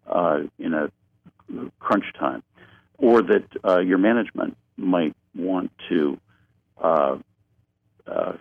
[0.07, 0.91] uh, in a
[1.79, 2.43] crunch time,
[2.97, 6.19] or that uh, your management might want to
[6.81, 7.17] uh,
[8.07, 8.33] uh,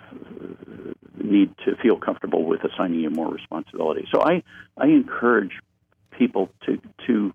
[1.22, 4.06] need to feel comfortable with assigning you more responsibility.
[4.12, 4.42] So I
[4.76, 5.52] I encourage
[6.10, 7.34] people to to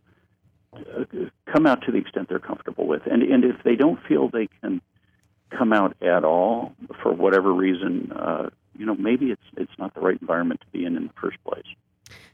[0.75, 1.05] uh,
[1.51, 4.47] come out to the extent they're comfortable with, and and if they don't feel they
[4.61, 4.81] can
[5.51, 10.01] come out at all for whatever reason, uh, you know maybe it's it's not the
[10.01, 11.65] right environment to be in in the first place.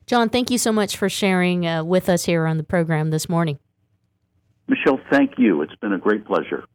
[0.05, 3.29] John, thank you so much for sharing uh, with us here on the program this
[3.29, 3.59] morning.
[4.67, 5.61] Michelle, thank you.
[5.61, 6.65] It's been a great pleasure.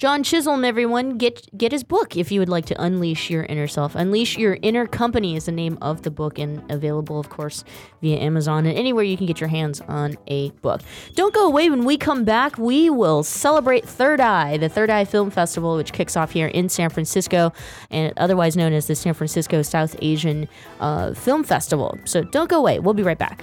[0.00, 3.68] John Chisholm, everyone, get get his book if you would like to unleash your inner
[3.68, 3.94] self.
[3.94, 7.64] Unleash Your Inner Company is the name of the book and available, of course,
[8.00, 10.80] via Amazon and anywhere you can get your hands on a book.
[11.16, 11.68] Don't go away.
[11.68, 15.92] When we come back, we will celebrate Third Eye, the Third Eye Film Festival, which
[15.92, 17.52] kicks off here in San Francisco
[17.90, 20.48] and otherwise known as the San Francisco South Asian
[20.80, 21.98] uh, Film Festival.
[22.06, 22.78] So don't go away.
[22.78, 23.42] We'll be right back.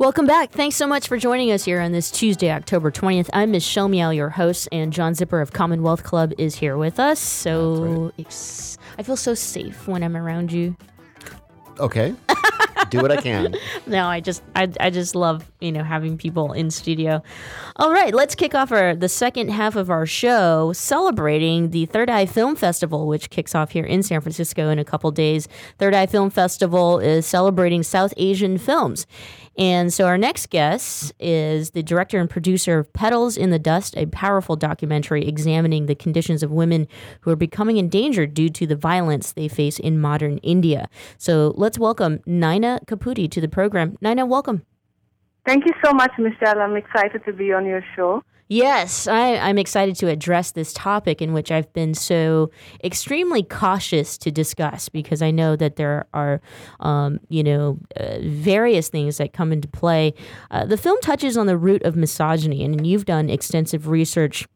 [0.00, 0.50] Welcome back.
[0.50, 3.30] Thanks so much for joining us here on this Tuesday, October 20th.
[3.32, 7.20] I'm Michelle Meow, your host, and John Zipperer of Commonwealth Club is here with us.
[7.20, 8.76] So right.
[8.98, 10.76] I feel so safe when I'm around you.
[11.78, 12.14] Okay.
[12.90, 13.54] Do what I can.
[13.86, 17.22] no, I just I, I just love, you know, having people in studio.
[17.76, 22.10] All right, let's kick off our the second half of our show celebrating the Third
[22.10, 25.48] Eye Film Festival, which kicks off here in San Francisco in a couple days.
[25.78, 29.06] Third Eye Film Festival is celebrating South Asian films.
[29.60, 33.94] And so our next guest is the director and producer of Petals in the Dust,
[33.94, 36.88] a powerful documentary examining the conditions of women
[37.20, 40.88] who are becoming endangered due to the violence they face in modern India.
[41.18, 43.98] So let's welcome Nyna Caputi to the program.
[44.02, 44.64] Nyna, welcome.
[45.44, 46.58] Thank you so much, Michelle.
[46.58, 48.22] I'm excited to be on your show.
[48.52, 52.50] Yes, I, am excited to address this topic in which I've been so
[52.82, 56.40] extremely cautious to discuss because I know that there are,
[56.80, 60.14] um, you know, uh, various things that come into play.
[60.50, 64.48] Uh, the film touches on the root of misogyny, and you've done extensive research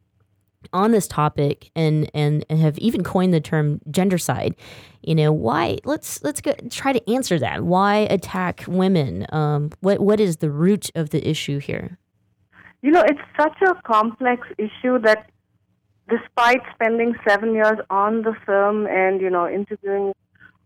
[0.72, 4.56] on this topic and, and and have even coined the term gendercide.
[5.02, 5.78] You know why?
[5.84, 7.62] Let's let's go try to answer that.
[7.62, 9.24] Why attack women?
[9.28, 11.96] Um, what what is the root of the issue here?
[12.84, 15.30] You know, it's such a complex issue that
[16.10, 20.12] despite spending seven years on the film and, you know, interviewing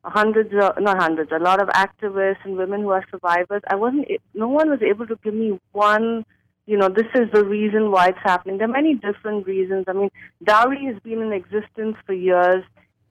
[0.03, 4.09] hundreds, of, not hundreds, a lot of activists and women who are survivors, I wasn't,
[4.35, 6.25] no one was able to give me one,
[6.67, 8.59] you know, this is the reason why it's happening.
[8.59, 9.85] There are many different reasons.
[9.87, 10.11] I mean,
[10.43, 12.65] dowry has been in existence for years,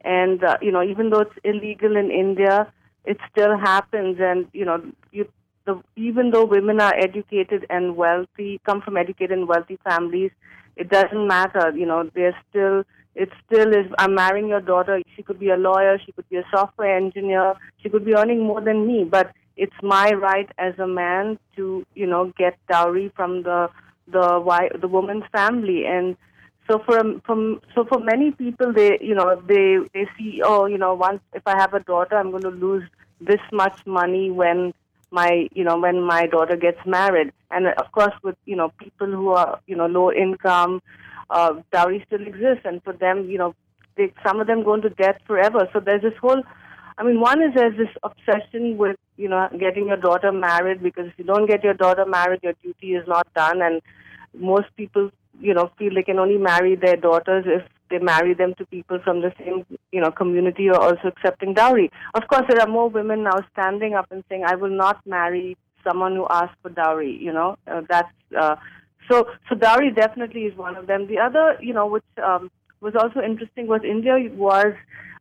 [0.04, 2.70] and, uh, you know, even though it's illegal in India,
[3.06, 4.82] it still happens, and, you know,
[5.12, 5.26] you
[5.68, 10.30] the, even though women are educated and wealthy, come from educated and wealthy families,
[10.76, 11.70] it doesn't matter.
[11.76, 15.02] You know, they're still, it still is, I'm marrying your daughter.
[15.14, 18.44] She could be a lawyer, she could be a software engineer, she could be earning
[18.44, 23.12] more than me, but it's my right as a man to, you know, get dowry
[23.14, 23.68] from the,
[24.06, 25.84] the, wife, the woman's family.
[25.84, 26.16] And,
[26.70, 30.76] so for from so for many people, they you know they they see oh you
[30.76, 32.82] know once if I have a daughter, I'm going to lose
[33.22, 34.74] this much money when
[35.10, 37.32] my you know when my daughter gets married.
[37.50, 40.82] And of course with you know people who are you know low income
[41.30, 42.64] uh, dowry still exists.
[42.64, 43.54] And for them you know
[43.96, 45.68] they, some of them go into debt forever.
[45.72, 46.42] So there's this whole
[46.98, 51.06] i mean one is there's this obsession with you know getting your daughter married because
[51.06, 53.62] if you don't get your daughter married your duty is not done.
[53.62, 53.80] And
[54.34, 58.54] most people you know feel they can only marry their daughters if they marry them
[58.58, 61.90] to people from the same you know community or also accepting dowry.
[62.14, 65.56] Of course, there are more women now standing up and saying, "I will not marry
[65.84, 68.56] someone who asks for dowry." You know, uh, that's uh,
[69.10, 69.28] so.
[69.48, 71.06] So dowry definitely is one of them.
[71.06, 74.74] The other, you know, which um, was also interesting was India was,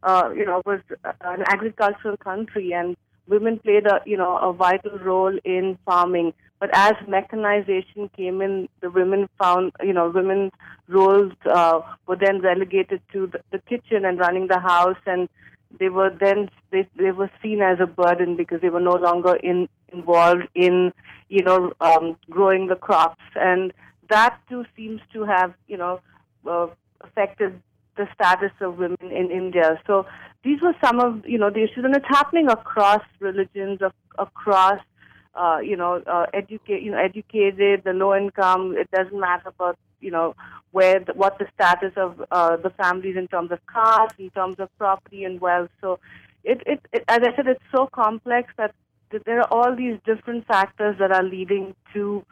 [0.03, 0.81] uh, you know, was
[1.21, 2.95] an agricultural country and
[3.27, 6.33] women played a you know a vital role in farming.
[6.59, 10.51] But as mechanization came in, the women found you know women's
[10.87, 15.29] roles uh, were then relegated to the, the kitchen and running the house, and
[15.79, 19.35] they were then they they were seen as a burden because they were no longer
[19.35, 20.91] in involved in
[21.29, 23.71] you know um, growing the crops, and
[24.09, 25.99] that too seems to have you know
[26.47, 26.67] uh,
[27.01, 27.61] affected
[27.97, 29.79] the status of women in India.
[29.85, 30.05] So
[30.43, 33.79] these were some of you know the issues, and it's happening across religions,
[34.17, 34.79] across
[35.37, 38.75] uh, you know uh, educate you know educated, the low income.
[38.77, 40.35] It doesn't matter about you know
[40.71, 44.57] where the, what the status of uh, the families in terms of caste, in terms
[44.59, 45.69] of property and wealth.
[45.81, 45.99] So
[46.43, 48.73] it, it, it as I said, it's so complex that
[49.25, 52.25] there are all these different factors that are leading to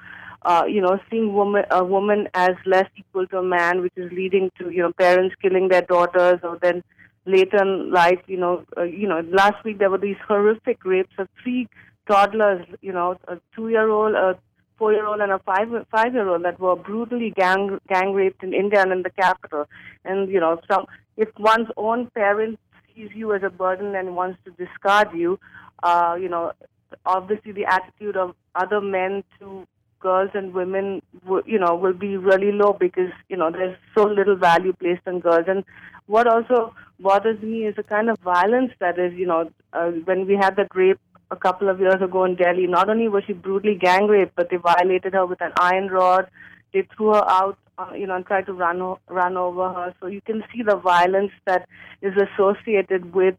[0.46, 4.12] uh, you know, seeing woman, a woman as less equal to a man, which is
[4.12, 6.84] leading to, you know, parents killing their daughters, or then
[7.26, 11.14] later in life, you know, uh, you know, last week there were these horrific rapes
[11.18, 11.68] of three
[12.08, 14.38] toddlers, you know, a two-year-old, a
[14.78, 19.04] four-year-old, and a five five-year-old that were brutally gang gang raped in India and in
[19.04, 19.66] the capital.
[20.04, 20.86] And you know, some
[21.18, 22.60] if one's own parent
[22.94, 25.40] sees you as a burden and wants to discard you,
[25.84, 26.52] uh, you know,
[27.06, 29.68] obviously the attitude of other men to
[30.00, 31.02] girls and women,
[31.46, 35.20] you know, will be really low because you know there's so little value placed on
[35.20, 35.46] girls.
[35.48, 35.64] And
[36.08, 40.28] what also bothers me is the kind of violence that is, you know, uh, when
[40.28, 41.00] we had that rape
[41.36, 42.68] a couple of years ago in Delhi.
[42.68, 46.30] Not only was she brutally gang raped, but they violated her with an iron rod.
[46.74, 49.94] They threw her out, uh, you know, and tried to run run over her.
[50.00, 51.68] So you can see the violence that
[52.02, 53.36] is associated with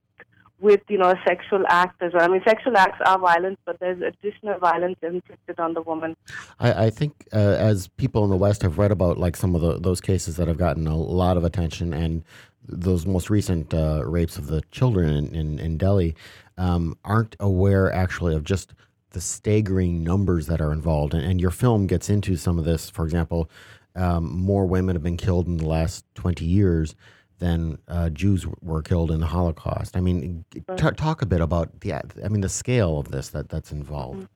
[0.58, 2.22] with you know a sexual act as well.
[2.22, 6.16] I mean, sexual acts are violence, but there's additional violence inflicted on the woman.
[6.58, 9.60] I, I think uh, as people in the West have read about like some of
[9.60, 12.24] the, those cases that have gotten a lot of attention, and
[12.68, 16.16] those most recent uh, rapes of the children in, in, in Delhi,
[16.58, 18.74] um, aren't aware actually of just
[19.10, 21.14] the staggering numbers that are involved.
[21.14, 22.90] And, and your film gets into some of this.
[22.90, 23.50] For example,
[23.94, 26.94] um, more women have been killed in the last 20 years
[27.38, 29.96] than uh, Jews were killed in the Holocaust.
[29.96, 33.48] I mean, t- talk a bit about the I mean the scale of this that
[33.48, 34.20] that's involved.
[34.20, 34.32] Mm-hmm.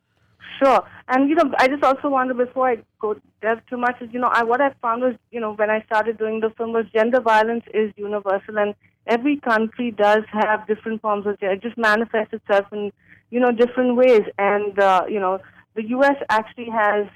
[0.62, 4.11] Sure, and you know, I just also wonder before I go delve too much is
[4.12, 6.73] you know, I what I found was you know when I started doing the film
[6.73, 8.75] was gender violence is universal, and
[9.07, 11.36] every country does have different forms of.
[11.40, 12.92] It just manifests itself in
[13.30, 15.38] you know different ways, and uh, you know,
[15.74, 16.16] the U.S.
[16.28, 17.07] actually has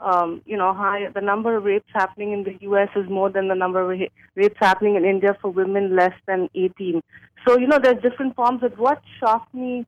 [0.00, 2.88] um, you know, high, the number of rapes happening in the U.S.
[2.94, 4.00] is more than the number of
[4.36, 7.02] rapes happening in India for women less than 18.
[7.46, 8.60] So, you know, there's different forms.
[8.60, 9.86] But what shocked me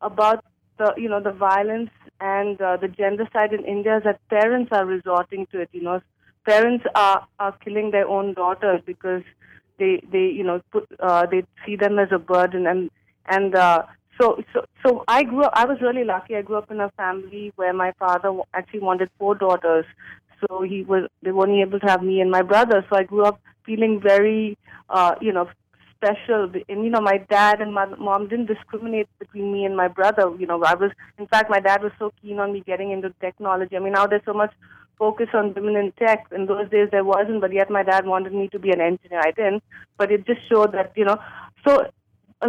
[0.00, 0.44] about
[0.78, 1.90] the, you know, the violence
[2.20, 5.68] and uh, the gendercide in India is that parents are resorting to it.
[5.72, 6.00] You know,
[6.46, 9.22] parents are, are killing their own daughters because
[9.78, 12.90] they, they, you know, put, uh, they see them as a burden and,
[13.26, 13.82] and, uh,
[14.20, 16.36] so, so, so I grew up, I was really lucky.
[16.36, 19.86] I grew up in a family where my father actually wanted four daughters.
[20.42, 22.84] so he was they weren't able to have me and my brother.
[22.88, 24.58] So I grew up feeling very,
[24.90, 25.48] uh, you know,
[25.96, 26.50] special.
[26.68, 30.30] And you know, my dad and my mom didn't discriminate between me and my brother.
[30.38, 33.14] You know, I was, in fact, my dad was so keen on me getting into
[33.20, 33.76] technology.
[33.76, 34.52] I mean, now there's so much
[35.02, 36.26] focus on women in tech.
[36.38, 39.22] In those days, there wasn't, but yet my dad wanted me to be an engineer.
[39.24, 39.64] I didn't,
[39.98, 41.18] but it just showed that you know.
[41.66, 41.78] So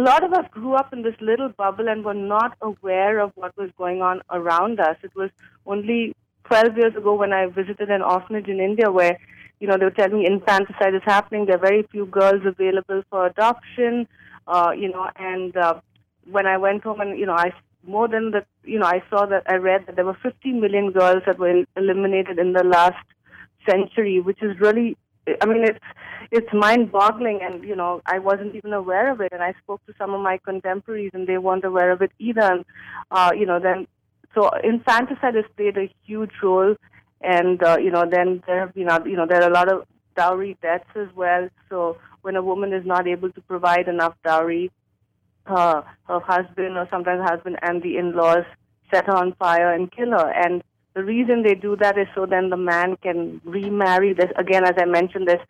[0.00, 3.56] lot of us grew up in this little bubble and were not aware of what
[3.56, 4.96] was going on around us.
[5.02, 5.30] It was
[5.66, 9.18] only 12 years ago when I visited an orphanage in India where,
[9.60, 11.46] you know, they were telling me infanticide is happening.
[11.46, 14.08] There are very few girls available for adoption,
[14.46, 15.74] uh, you know, and uh,
[16.30, 17.52] when I went home and, you know, I
[17.86, 20.90] more than that, you know, I saw that I read that there were 50 million
[20.92, 23.04] girls that were eliminated in the last
[23.68, 24.96] century, which is really,
[25.40, 25.84] I mean, it's
[26.30, 29.32] it's mind-boggling, and you know, I wasn't even aware of it.
[29.32, 32.42] And I spoke to some of my contemporaries, and they weren't aware of it either.
[32.42, 32.64] And
[33.10, 33.86] uh, you know, then
[34.34, 36.74] so infanticide has played a huge role,
[37.20, 39.86] and uh, you know, then there have been, you know, there are a lot of
[40.16, 41.48] dowry deaths as well.
[41.68, 44.70] So when a woman is not able to provide enough dowry,
[45.46, 48.44] uh, her husband or sometimes husband and the in-laws
[48.92, 50.30] set her on fire and kill her.
[50.30, 50.62] And
[50.94, 54.12] the reason they do that is so then the man can remarry.
[54.14, 55.46] This again, as I mentioned, there's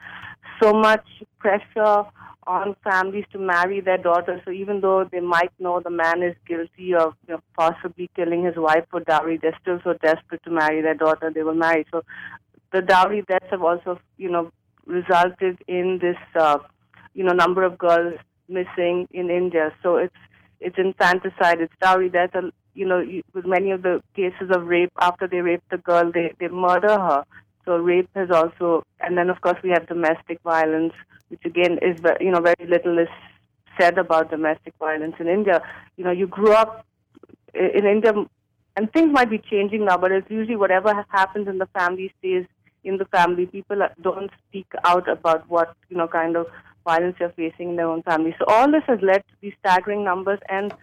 [0.63, 1.05] so much
[1.39, 2.05] pressure
[2.47, 4.41] on families to marry their daughters.
[4.45, 8.45] So even though they might know the man is guilty of you know, possibly killing
[8.45, 11.87] his wife for dowry, they're still so desperate to marry their daughter they will marry.
[11.91, 12.05] So
[12.73, 14.51] the dowry deaths have also, you know,
[14.87, 16.59] resulted in this, uh,
[17.15, 18.19] you know, number of girls
[18.49, 19.73] missing in India.
[19.83, 20.17] So it's
[20.61, 22.31] it's infanticide, it's dowry death.
[22.75, 26.35] You know, with many of the cases of rape, after they rape the girl, they
[26.39, 27.25] they murder her.
[27.65, 30.93] So rape has also, and then of course we have domestic violence,
[31.29, 33.09] which again is you know very little is
[33.79, 35.63] said about domestic violence in India.
[35.97, 36.87] You know, you grew up
[37.55, 38.13] in India,
[38.77, 42.47] and things might be changing now, but it's usually whatever happens in the family stays
[42.83, 43.47] in the family.
[43.47, 46.47] People don't speak out about what you know kind of
[46.85, 48.35] violence they're facing in their own family.
[48.39, 50.75] So all this has led to these staggering numbers and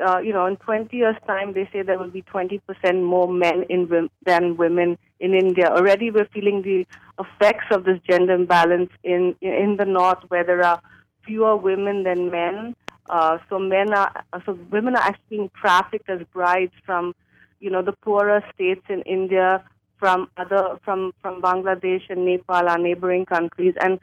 [0.00, 2.60] uh, you know, in 20 years' time, they say there will be 20%
[3.02, 5.66] more men in than women in India.
[5.66, 6.86] Already, we're feeling the
[7.22, 10.80] effects of this gender imbalance in in the north, where there are
[11.24, 12.74] fewer women than men.
[13.08, 17.14] Uh, so men are so women are actually being trafficked as brides from,
[17.58, 19.62] you know, the poorer states in India,
[20.00, 23.74] from other from from Bangladesh and Nepal, our neighboring countries.
[23.80, 24.00] And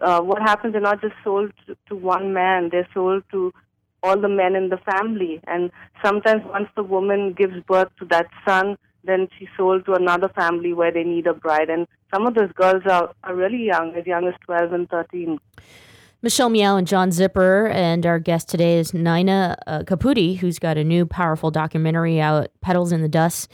[0.00, 0.72] uh, what happens?
[0.72, 3.52] They're not just sold to, to one man; they're sold to
[4.02, 5.40] all the men in the family.
[5.46, 5.70] And
[6.04, 10.72] sometimes once the woman gives birth to that son, then she's sold to another family
[10.72, 11.70] where they need a bride.
[11.70, 15.38] And some of those girls are, are really young, as young as 12 and 13.
[16.24, 20.78] Michelle Meow and John Zipperer, and our guest today is Nyna uh, Caputi, who's got
[20.78, 23.50] a new powerful documentary out, Petals in the Dust,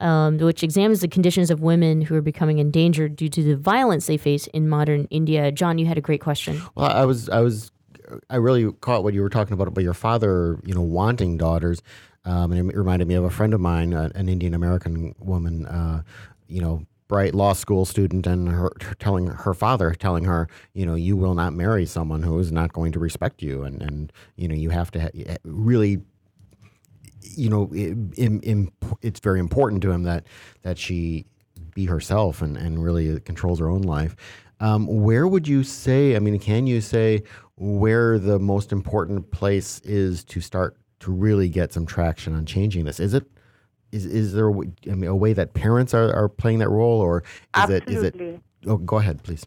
[0.00, 4.06] um, which examines the conditions of women who are becoming endangered due to the violence
[4.06, 5.50] they face in modern India.
[5.52, 6.60] John, you had a great question.
[6.74, 7.70] Well, I was I was
[8.30, 11.82] I really caught what you were talking about about your father, you know, wanting daughters.
[12.24, 15.66] Um, and it reminded me of a friend of mine, uh, an Indian American woman,
[15.66, 16.02] uh,
[16.46, 20.94] you know, bright law school student, and her telling her father, telling her, you know,
[20.94, 24.46] you will not marry someone who is not going to respect you, and and you
[24.46, 26.02] know, you have to ha- really
[27.22, 28.68] you know, it, it, it,
[29.02, 30.26] it's very important to him that
[30.62, 31.26] that she
[31.74, 34.16] be herself and, and really controls her own life.
[34.60, 36.16] Um, where would you say?
[36.16, 37.22] I mean, can you say
[37.56, 42.84] where the most important place is to start to really get some traction on changing
[42.84, 42.98] this?
[42.98, 43.24] Is it
[43.92, 44.60] is is there a,
[44.90, 47.94] I mean, a way that parents are, are playing that role, or is Absolutely.
[47.94, 48.40] it is it?
[48.66, 49.46] Oh, go ahead, please.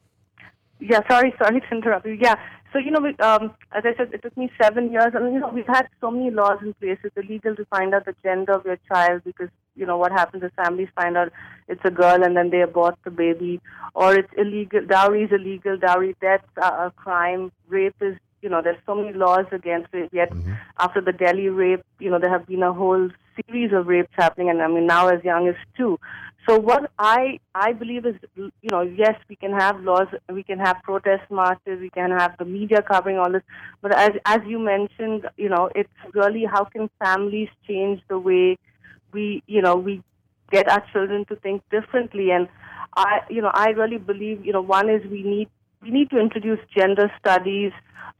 [0.79, 2.17] Yeah, sorry, sorry to interrupt you.
[2.19, 2.35] Yeah,
[2.73, 5.39] so you know, um, as I said, it took me seven years, I and you
[5.39, 6.97] know, we've had so many laws in place.
[7.03, 10.43] It's illegal to find out the gender of your child because you know what happens
[10.43, 11.31] is families find out
[11.67, 13.59] it's a girl and then they abort the baby,
[13.93, 14.81] or it's illegal.
[14.85, 15.77] Dowry is illegal.
[15.77, 17.51] Dowry deaths are a crime.
[17.67, 20.09] Rape is you know, there's so many laws against it.
[20.11, 20.53] Yet mm-hmm.
[20.79, 23.09] after the Delhi rape, you know, there have been a whole
[23.47, 25.99] series of rapes happening, and I mean now as young as two.
[26.47, 30.59] So what I I believe is, you know, yes, we can have laws, we can
[30.59, 33.43] have protest marches, we can have the media covering all this,
[33.81, 38.57] but as as you mentioned, you know, it's really how can families change the way
[39.13, 40.01] we, you know, we
[40.51, 42.47] get our children to think differently, and
[42.97, 45.49] I, you know, I really believe, you know, one is we need
[45.81, 47.71] we need to introduce gender studies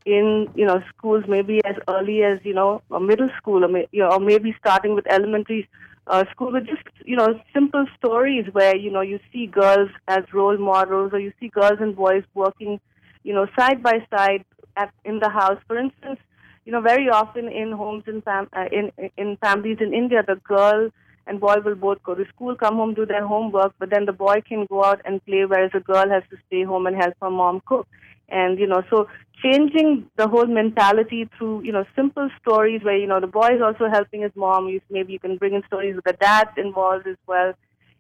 [0.06, 4.02] in you know schools maybe as early as you know middle school or, may, you
[4.02, 5.70] know, or maybe starting with elementary
[6.08, 10.24] uh, school with just you know simple stories where you know you see girls as
[10.34, 12.80] role models or you see girls and boys working
[13.24, 14.44] you know side by side
[14.76, 15.60] at in the house.
[15.68, 16.20] For instance
[16.66, 20.36] you know very often in homes and fam- uh, in in families in India the
[20.36, 20.90] girl
[21.32, 24.12] and boy will both go to school, come home, do their homework, but then the
[24.12, 27.14] boy can go out and play, whereas the girl has to stay home and help
[27.22, 27.88] her mom cook.
[28.28, 29.08] And you know, so
[29.42, 33.62] changing the whole mentality through you know simple stories where you know the boy is
[33.62, 34.68] also helping his mom.
[34.90, 37.54] Maybe you can bring in stories with the dad involved as well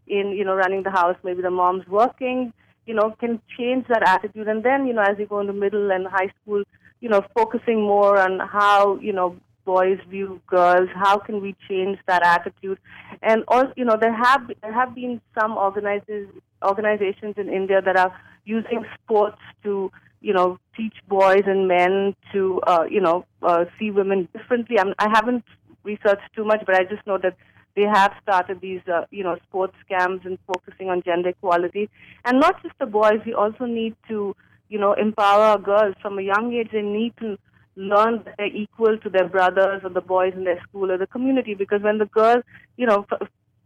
[0.07, 1.15] in you know running the house.
[1.23, 2.53] Maybe the mom's working.
[2.85, 4.47] You know, can change that attitude.
[4.49, 6.63] And then you know, as you go into middle and high school,
[6.99, 9.37] you know, focusing more on how you know
[9.71, 10.89] boys view girls.
[11.05, 12.79] How can we change that attitude?
[13.21, 16.29] And also, you know, there have there have been some organizers
[16.71, 18.13] organizations in India that are
[18.45, 19.91] using sports to
[20.21, 24.77] you know, teach boys and men to, uh, you know, uh, see women differently.
[24.79, 25.43] I'm, I haven't
[25.83, 27.35] researched too much, but I just know that
[27.75, 31.89] they have started these, uh, you know, sports camps and focusing on gender equality.
[32.25, 34.35] And not just the boys, we also need to,
[34.69, 36.69] you know, empower girls from a young age.
[36.71, 37.37] They need to
[37.75, 41.07] learn that they're equal to their brothers or the boys in their school or the
[41.07, 41.53] community.
[41.53, 42.41] Because when the girl,
[42.77, 43.05] you know,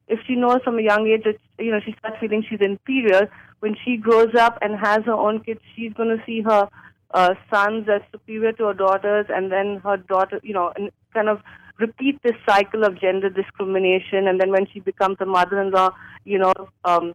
[0.08, 3.30] if she knows from a young age that you know she starts feeling she's inferior,
[3.60, 6.70] when she grows up and has her own kids, she's going to see her
[7.12, 11.30] uh, sons as superior to her daughters, and then her daughter, you know, and kind
[11.30, 11.42] of
[11.80, 14.28] repeat this cycle of gender discrimination.
[14.28, 15.92] And then when she becomes a mother-in-law,
[16.24, 16.54] you know,
[16.84, 17.14] um,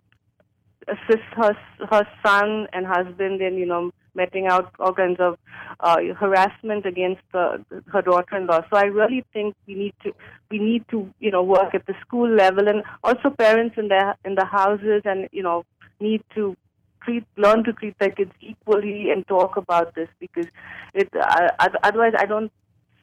[0.88, 1.56] assist her
[1.90, 5.38] her son and husband in you know meting out all kinds of
[5.80, 7.44] uh, harassment against the,
[7.92, 8.60] her daughter-in-law.
[8.70, 10.12] So I really think we need to
[10.50, 14.02] we need to you know work at the school level and also parents in the
[14.24, 15.64] in the houses and you know
[16.00, 16.56] need to
[17.04, 20.46] treat learn to treat their kids equally and talk about this because
[20.94, 21.48] it uh,
[21.82, 22.52] otherwise I don't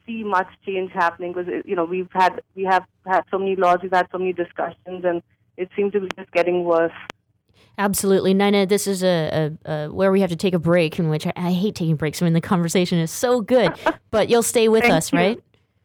[0.06, 3.78] see much change happening because you know we've had we have had so many laws
[3.82, 5.22] we've had so many discussions and
[5.56, 6.92] it seems to be just getting worse.
[7.78, 8.68] Absolutely, Nyna.
[8.68, 11.32] This is a, a, a, where we have to take a break, in which I,
[11.36, 12.20] I, hate taking breaks.
[12.20, 13.72] I mean, the conversation is so good,
[14.10, 15.18] but you'll stay with us, you.
[15.18, 15.40] right?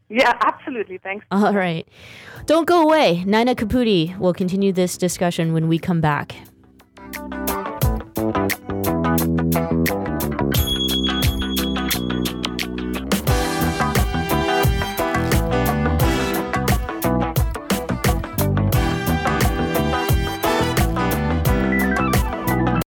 [0.10, 0.98] Yeah, absolutely.
[0.98, 1.26] Thanks.
[1.32, 1.88] All right.
[2.46, 3.24] Don't go away.
[3.26, 6.36] Nyna Caputi will continue this discussion when we come back.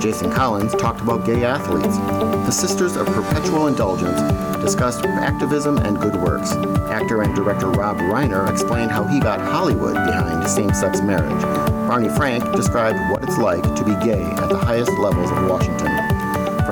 [0.00, 1.96] Jason Collins talked about gay athletes.
[2.46, 4.20] The Sisters of Perpetual Indulgence
[4.62, 6.52] discussed activism and good works.
[6.90, 11.42] Actor and director Rob Reiner explained how he got Hollywood behind same sex marriage.
[11.88, 15.97] Barney Frank described what it's like to be gay at the highest levels of Washington.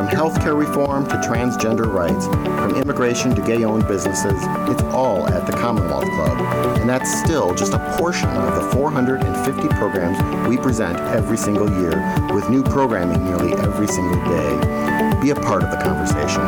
[0.06, 4.40] From healthcare reform to transgender rights, from immigration to gay owned businesses,
[4.70, 6.78] it's all at the Commonwealth Club.
[6.78, 12.00] And that's still just a portion of the 450 programs we present every single year,
[12.32, 15.15] with new programming nearly every single day.
[15.26, 16.40] Be a part of the conversation.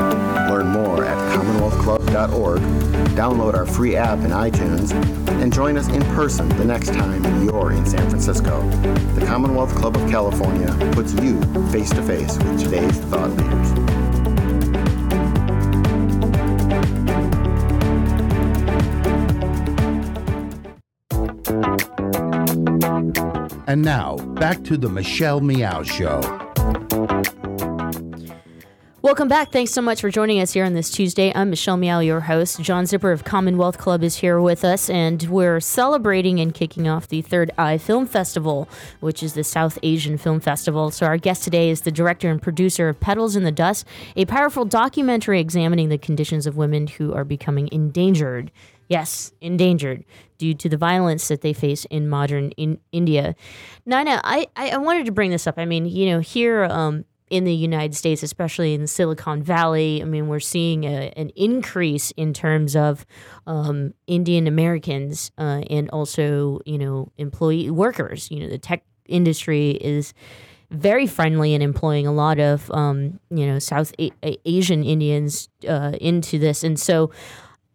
[0.49, 2.61] Learn more at CommonwealthClub.org,
[3.17, 4.93] download our free app in iTunes,
[5.43, 8.63] and join us in person the next time you're in San Francisco.
[9.17, 11.41] The Commonwealth Club of California puts you
[11.73, 13.73] face to face with today's thought leaders.
[23.67, 26.21] And now, back to the Michelle Meow Show.
[29.09, 29.53] Welcome back.
[29.53, 31.33] Thanks so much for joining us here on this Tuesday.
[31.35, 32.61] I'm Michelle Meow, your host.
[32.61, 37.09] John Zipperer of Commonwealth Club is here with us, and we're celebrating and kicking off
[37.09, 38.69] the Third Eye Film Festival,
[39.01, 40.91] which is the South Asian Film Festival.
[40.91, 44.27] So, our guest today is the director and producer of Petals in the Dust, a
[44.27, 48.53] powerful documentary examining the conditions of women who are becoming endangered.
[48.89, 50.05] Yes, endangered
[50.37, 53.37] due to the violence that they face in modern in India.
[53.87, 55.55] Nyna, I, I wanted to bring this up.
[55.57, 60.05] I mean, you know, here um, in the United States, especially in Silicon Valley, I
[60.05, 63.07] mean, we're seeing a, an increase in terms of
[63.47, 69.71] um, Indian Americans uh, and also, you know, employee workers, you know, the tech industry
[69.71, 70.15] is
[70.71, 74.13] very friendly in employing a lot of um, you know South a-
[74.45, 76.63] Asian Indians uh, into this.
[76.63, 77.11] And so,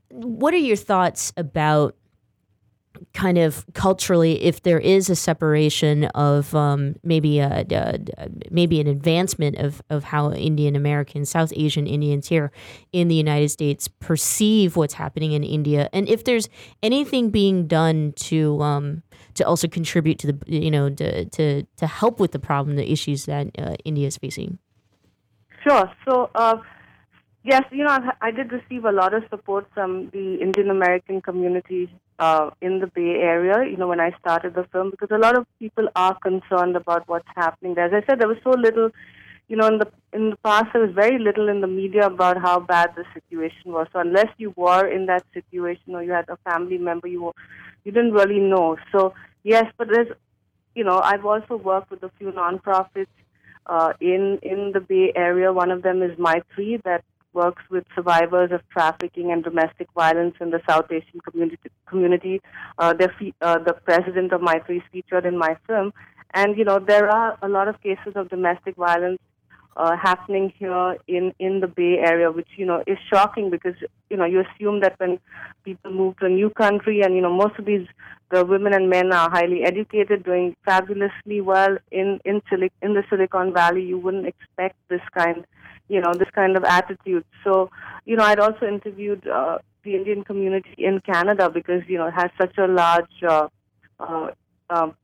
[0.10, 1.96] what are your thoughts about
[3.14, 8.00] kind of culturally if there is a separation of um, maybe a, a,
[8.52, 12.52] maybe an advancement of, of how Indian Americans, South Asian Indians here
[12.92, 16.50] in the United States perceive what's happening in India, and if there's
[16.82, 19.04] anything being done to um,
[19.36, 22.92] to also contribute to the you know to to, to help with the problem, the
[22.92, 24.60] issues that uh, India is facing.
[25.64, 25.92] Sure.
[26.06, 26.30] So.
[26.36, 26.58] Uh,
[27.44, 31.90] yes, you know, I, did receive a lot of support from the Indian American community
[32.20, 35.38] uh, in the Bay Area, you know, when I started the film, because a lot
[35.38, 37.86] of people are concerned about what's happening there.
[37.86, 38.90] As I said, there was so little,
[39.50, 42.38] you know, in the in the past there was very little in the media about
[42.40, 43.88] how bad the situation was.
[43.92, 47.34] So unless you were in that situation or you had a family member, you were,
[47.84, 48.78] you didn't really know.
[48.92, 49.14] So
[49.44, 50.16] yes, but there's,
[50.76, 53.08] you know, I've also worked with a few nonprofits
[53.66, 55.52] uh, in in the Bay Area.
[55.52, 57.04] One of them is Maitri that
[57.34, 61.70] works with survivors of trafficking and domestic violence in the South Asian community.
[61.88, 62.42] community.
[62.78, 62.94] Uh,
[63.42, 65.94] uh, the president of Maitri is featured in my film.
[66.34, 69.20] And, you know, there are a lot of cases of domestic violence
[69.76, 73.76] uh, happening here in, in the Bay Area, which, you know, is shocking because,
[74.10, 75.20] you know, you assume that when
[75.64, 77.88] people move to a new country and, you know, most of these,
[78.32, 83.04] the women and men are highly educated, doing fabulously well in, in, Silic- in the
[83.10, 85.46] Silicon Valley, you wouldn't expect this kind
[85.88, 87.26] you know, this kind of attitude.
[87.44, 87.70] So,
[88.06, 92.14] you know, I'd also interviewed uh, the Indian community in Canada because, you know, it
[92.14, 93.48] has such a large uh,
[94.00, 94.28] uh,
[94.70, 94.96] um,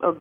[0.00, 0.14] uh,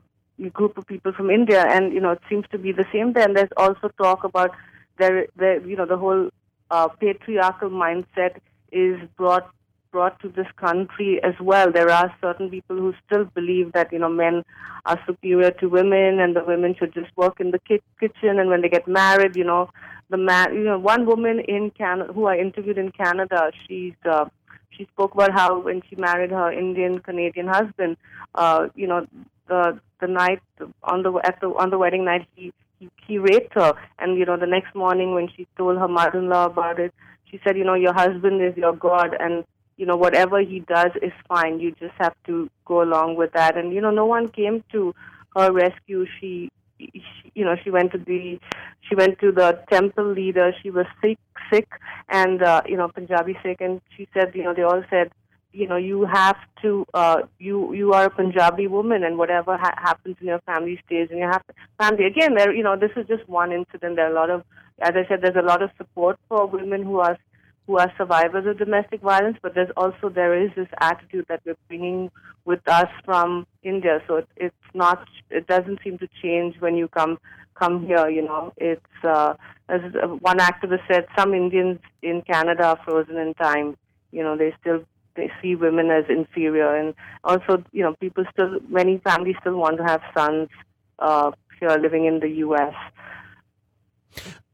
[0.53, 3.25] group of people from India, and, you know, it seems to be the same there.
[3.25, 4.51] And there's also talk about
[4.97, 6.29] there, there you know, the whole
[6.71, 8.37] uh, patriarchal mindset
[8.71, 9.49] is brought
[9.91, 11.71] brought to this country as well.
[11.71, 14.43] There are certain people who still believe that you know men
[14.85, 18.39] are superior to women, and the women should just work in the ki- kitchen.
[18.39, 19.69] And when they get married, you know,
[20.09, 24.25] the man, you know, one woman in Canada who I interviewed in Canada, she's uh,
[24.69, 27.97] she spoke about how when she married her Indian Canadian husband,
[28.35, 29.05] uh, you know,
[29.47, 30.41] the the night
[30.83, 34.25] on the at the on the wedding night he he, he raped her, and you
[34.25, 36.93] know the next morning when she told her mother-in-law about it,
[37.29, 39.45] she said, you know, your husband is your god, and
[39.77, 41.59] you know whatever he does is fine.
[41.59, 43.57] You just have to go along with that.
[43.57, 44.93] And you know no one came to
[45.35, 46.05] her rescue.
[46.19, 46.49] She,
[47.35, 48.39] you know she went to the
[48.87, 50.53] she went to the temple leader.
[50.61, 51.19] She was Sikh
[51.51, 51.69] Sikh
[52.09, 53.61] and uh, you know punjabi Sikh.
[53.61, 55.11] And she said you know they all said
[55.53, 59.77] you know you have to uh, you you are a punjabi woman and whatever ha-
[59.77, 61.41] happens in your family stays in your
[61.77, 62.05] family.
[62.05, 63.95] Again there you know this is just one incident.
[63.95, 64.43] There are a lot of
[64.81, 67.17] as i said there's a lot of support for women who are
[67.71, 71.55] who are survivors of domestic violence, but there's also there is this attitude that we're
[71.69, 72.11] bringing
[72.43, 73.99] with us from India.
[74.07, 77.17] So it, it's not it doesn't seem to change when you come
[77.55, 78.09] come here.
[78.09, 79.35] You know, it's uh,
[79.69, 79.79] as
[80.19, 83.77] one activist said, some Indians in Canada are frozen in time.
[84.11, 84.83] You know, they still
[85.15, 86.93] they see women as inferior, and
[87.23, 90.49] also you know people still many families still want to have sons
[90.99, 92.73] uh, here living in the U.S.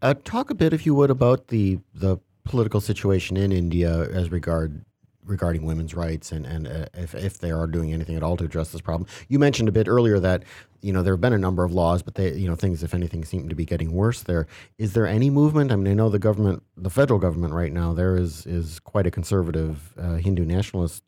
[0.03, 4.31] Uh, talk a bit, if you would, about the the political situation in India as
[4.31, 4.83] regard
[5.27, 8.45] regarding women's rights and and uh, if if they are doing anything at all to
[8.45, 9.07] address this problem.
[9.27, 10.43] You mentioned a bit earlier that
[10.81, 12.93] you know there have been a number of laws, but they you know things if
[12.93, 14.23] anything seem to be getting worse.
[14.23, 15.71] There is there any movement?
[15.71, 19.05] I mean, I know the government, the federal government right now, there is is quite
[19.05, 21.03] a conservative uh, Hindu nationalist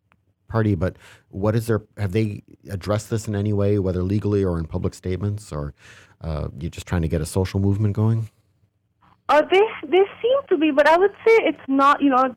[0.47, 0.97] party, but
[1.29, 1.83] what is there?
[1.97, 5.73] Have they addressed this in any way, whether legally or in public statements, or
[6.21, 8.29] uh, you just trying to get a social movement going?
[9.29, 12.01] Uh, they they seem to be, but I would say it's not.
[12.01, 12.35] You know,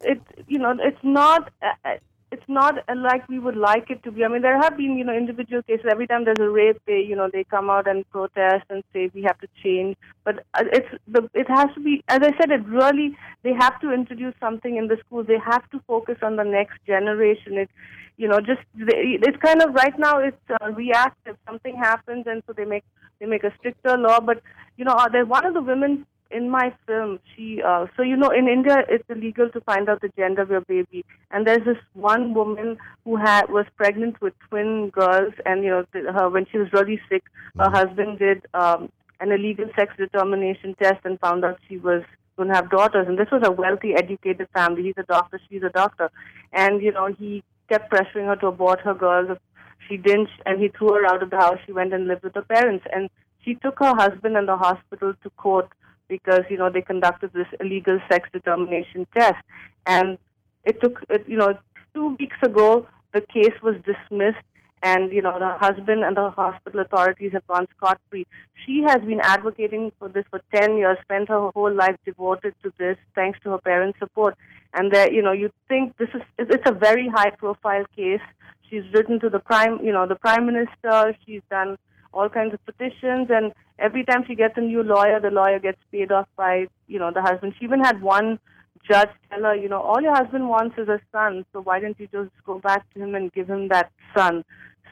[0.00, 1.50] it you know it's not.
[1.62, 1.96] Uh, uh,
[2.32, 4.24] it's not like we would like it to be.
[4.24, 5.84] I mean, there have been, you know, individual cases.
[5.90, 9.10] Every time there's a rape, they, you know, they come out and protest and say
[9.12, 9.98] we have to change.
[10.24, 13.78] But uh, it's the, it has to be, as I said, it really they have
[13.80, 15.26] to introduce something in the schools.
[15.26, 17.58] They have to focus on the next generation.
[17.58, 17.70] It,
[18.16, 21.36] you know, just they, it's kind of right now it's uh, reactive.
[21.46, 22.84] Something happens, and so they make
[23.20, 24.20] they make a stricter law.
[24.20, 24.42] But
[24.78, 28.16] you know, uh, there's one of the women in my film, she uh, so you
[28.16, 31.64] know in India it's illegal to find out the gender of your baby, and there's
[31.64, 36.46] this one woman who had was pregnant with twin girls, and you know her when
[36.50, 37.24] she was really sick,
[37.58, 37.74] her mm-hmm.
[37.74, 42.02] husband did um, an illegal sex determination test and found out she was
[42.36, 44.82] going to have daughters, and this was a wealthy, educated family.
[44.84, 46.10] He's a doctor, she's a doctor,
[46.52, 49.36] and you know he kept pressuring her to abort her girls.
[49.88, 51.58] She didn't, and he threw her out of the house.
[51.66, 53.10] She went and lived with her parents, and
[53.44, 55.68] she took her husband and the hospital to court
[56.08, 59.42] because you know they conducted this illegal sex determination test,
[59.86, 60.18] and
[60.64, 61.58] it took you know
[61.94, 64.44] two weeks ago the case was dismissed,
[64.82, 68.26] and you know the husband and the hospital authorities have gone scot free.
[68.64, 72.72] She has been advocating for this for ten years, spent her whole life devoted to
[72.78, 74.36] this, thanks to her parents' support.
[74.74, 78.20] And that you know you think this is it's a very high profile case.
[78.68, 81.16] She's written to the prime you know the prime minister.
[81.26, 81.76] She's done
[82.12, 85.78] all kinds of petitions, and every time she gets a new lawyer, the lawyer gets
[85.90, 87.54] paid off by you know the husband.
[87.58, 88.38] She even had one
[88.88, 91.98] judge tell her, you know, all your husband wants is a son, so why don't
[92.00, 94.44] you just go back to him and give him that son?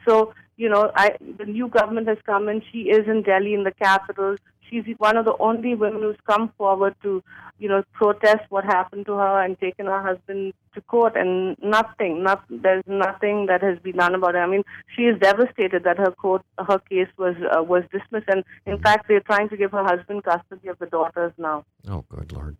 [0.07, 2.62] So, you know, I, the new government has come in.
[2.72, 4.36] She is in Delhi, in the capital.
[4.71, 7.23] She's one of the only women who's come forward to,
[7.59, 11.16] you know, protest what happened to her and taken her husband to court.
[11.16, 14.39] And nothing, not, there's nothing that has been done about it.
[14.39, 14.62] I mean,
[14.97, 18.29] she is devastated that her court, her case was uh, was dismissed.
[18.29, 21.64] And in fact, they're trying to give her husband custody of the daughters now.
[21.89, 22.57] Oh, good lord.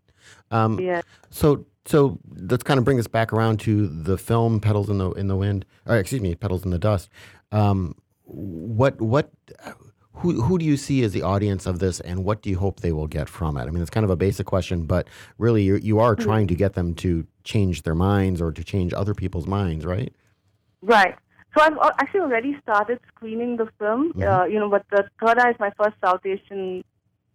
[0.50, 1.02] Um, yeah.
[1.30, 5.11] So so let's kind of bring us back around to the film "Petals in the
[5.12, 7.08] in the Wind," or excuse me, "Petals in the Dust."
[7.52, 9.30] Um, what what
[10.20, 12.80] who who do you see as the audience of this, and what do you hope
[12.80, 13.62] they will get from it?
[13.62, 15.08] I mean, it's kind of a basic question, but
[15.38, 18.92] really, you you are trying to get them to change their minds or to change
[18.92, 20.12] other people's minds, right?
[20.82, 21.14] Right.
[21.56, 24.12] So I've actually already started screening the film.
[24.22, 26.84] Uh, you know, but the Third Eye is my first South Asian,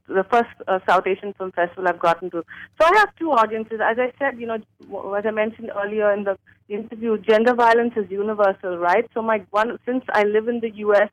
[0.08, 2.44] the first uh, South Asian film festival I've gotten to.
[2.80, 3.80] So I have two audiences.
[3.84, 4.56] As I said, you know,
[5.16, 6.38] as I mentioned earlier in the
[6.70, 9.06] interview, gender violence is universal, right?
[9.14, 11.10] So my one, since I live in the U.S.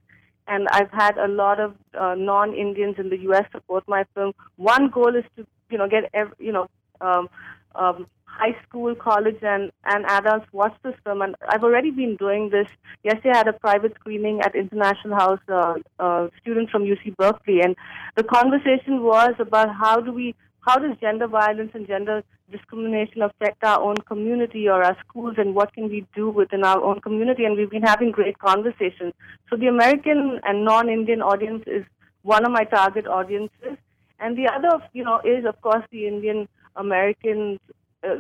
[0.46, 3.44] and I've had a lot of uh, non-Indians in the U.S.
[3.52, 4.32] support my film.
[4.56, 6.68] One goal is to, you know, get ev- you know,
[7.00, 7.28] um,
[7.74, 11.22] um, high school, college, and and adults watch this film.
[11.22, 12.66] And I've already been doing this.
[13.04, 15.40] Yesterday, I had a private screening at International House.
[15.48, 17.76] Uh, uh, students from UC Berkeley, and
[18.16, 23.62] the conversation was about how do we, how does gender violence and gender discrimination affect
[23.64, 27.44] our own community or our schools, and what can we do within our own community?
[27.44, 29.12] And we've been having great conversations.
[29.50, 31.84] So the American and non-Indian audience is
[32.22, 33.76] one of my target audiences,
[34.20, 37.58] and the other, you know, is of course the Indian Americans
[38.04, 38.16] uh,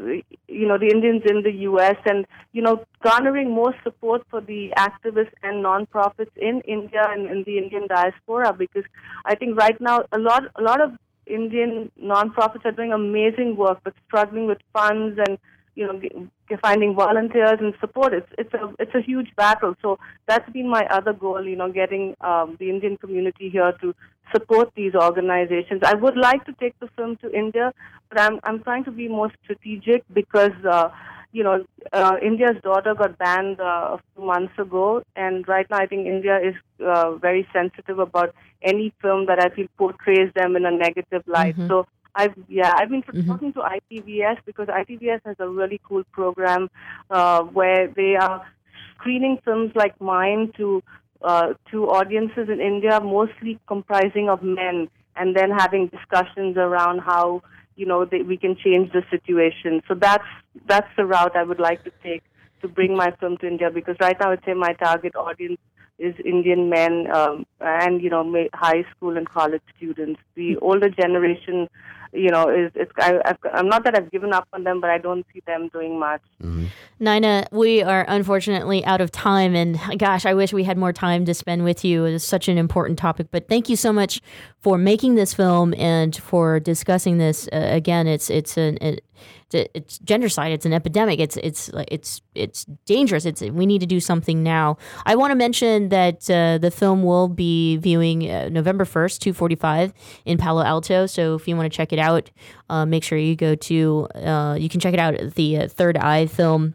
[0.46, 1.96] you know, the Indians in the U.S.
[2.04, 7.42] and, you know, garnering more support for the activists and nonprofits in India and in
[7.44, 8.84] the Indian diaspora because
[9.24, 10.92] I think right now a lot, a lot of
[11.34, 15.38] Indian nonprofits are doing amazing work but struggling with funds and,
[15.74, 16.00] you know,
[16.60, 18.12] finding volunteers and support.
[18.12, 19.74] It's, it's a, it's a huge battle.
[19.80, 23.94] So that's been my other goal, you know, getting um, the Indian community here to
[24.34, 25.82] support these organizations.
[25.84, 27.72] I would like to take the film to India,
[28.08, 30.88] but I'm I'm trying to be more strategic because uh,
[31.32, 35.78] you know uh, India's daughter got banned uh, a few months ago, and right now
[35.78, 36.54] I think India is
[36.84, 41.56] uh, very sensitive about any film that I feel portrays them in a negative light.
[41.56, 41.68] Mhm.
[41.68, 41.86] So.
[42.14, 46.68] I've yeah I've been talking to ITVS because ITVS has a really cool program
[47.10, 48.46] uh, where they are
[48.94, 50.82] screening films like mine to
[51.22, 57.42] uh, to audiences in India, mostly comprising of men, and then having discussions around how
[57.76, 59.82] you know they, we can change the situation.
[59.88, 60.24] So that's
[60.66, 62.22] that's the route I would like to take
[62.62, 65.58] to bring my film to India because right now I'd say my target audience
[65.98, 70.20] is Indian men um, and you know high school and college students.
[70.34, 71.68] The older generation,
[72.12, 74.90] you know, is it's I, I've, I'm not that I've given up on them, but
[74.90, 76.20] I don't see them doing much.
[77.00, 81.24] Nyna, we are unfortunately out of time, and gosh, I wish we had more time
[81.24, 82.04] to spend with you.
[82.04, 84.20] It is such an important topic, but thank you so much
[84.60, 87.48] for making this film and for discussing this.
[87.52, 89.04] Uh, again, it's it's an it,
[89.54, 90.50] it's, it's gendercide.
[90.50, 91.20] It's an epidemic.
[91.20, 93.24] It's it's it's it's dangerous.
[93.24, 94.78] It's we need to do something now.
[95.06, 99.32] I want to mention that uh, the film will be viewing uh, November first, two
[99.32, 99.92] forty five
[100.24, 101.06] in Palo Alto.
[101.06, 102.30] So if you want to check it out,
[102.68, 104.08] uh, make sure you go to.
[104.14, 106.74] Uh, you can check it out at the uh, Third Eye Film.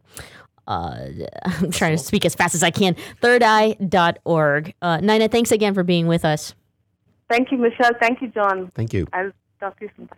[0.68, 1.08] Uh,
[1.46, 2.96] I'm trying to speak as fast as I can.
[3.22, 4.74] Thirdeye.org.
[4.82, 6.54] Uh, Nyna, thanks again for being with us.
[7.30, 7.92] Thank you, Michelle.
[8.00, 8.72] Thank you, John.
[8.74, 9.08] Thank you.
[9.14, 10.10] I'll talk to you soon.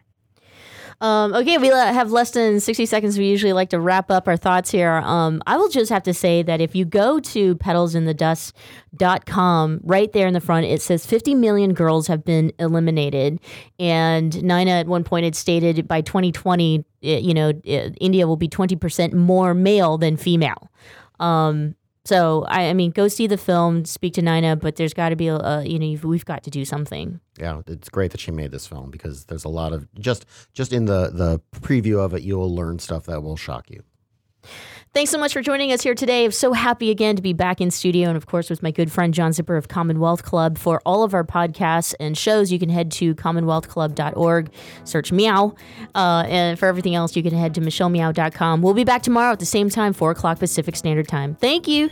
[1.01, 3.17] Um, okay, we have less than 60 seconds.
[3.17, 4.95] We usually like to wrap up our thoughts here.
[4.95, 10.27] Um, I will just have to say that if you go to petalsinthedust.com, right there
[10.27, 13.39] in the front, it says 50 million girls have been eliminated.
[13.79, 18.35] And Nyna at one point had stated by 2020, it, you know, it, India will
[18.35, 20.69] be 20% more male than female.
[21.21, 21.75] Um,
[22.09, 25.15] so I, I mean, go see the film, speak to Nyna, but there's got to
[25.15, 27.19] be a, a you know you've, we've got to do something.
[27.37, 30.73] Yeah, it's great that she made this film because there's a lot of just just
[30.73, 33.83] in the the preview of it, you'll learn stuff that will shock you.
[34.91, 36.25] Thanks so much for joining us here today.
[36.25, 38.91] I'm so happy again to be back in studio and, of course, with my good
[38.91, 40.57] friend John Zipperer of Commonwealth Club.
[40.57, 44.51] For all of our podcasts and shows, you can head to commonwealthclub.org,
[44.85, 45.53] search Meow.
[45.93, 48.63] Uh, and for everything else, you can head to michellemeow.com.
[48.63, 51.35] We'll be back tomorrow at the same time, 4 o'clock Pacific Standard Time.
[51.35, 51.91] Thank you.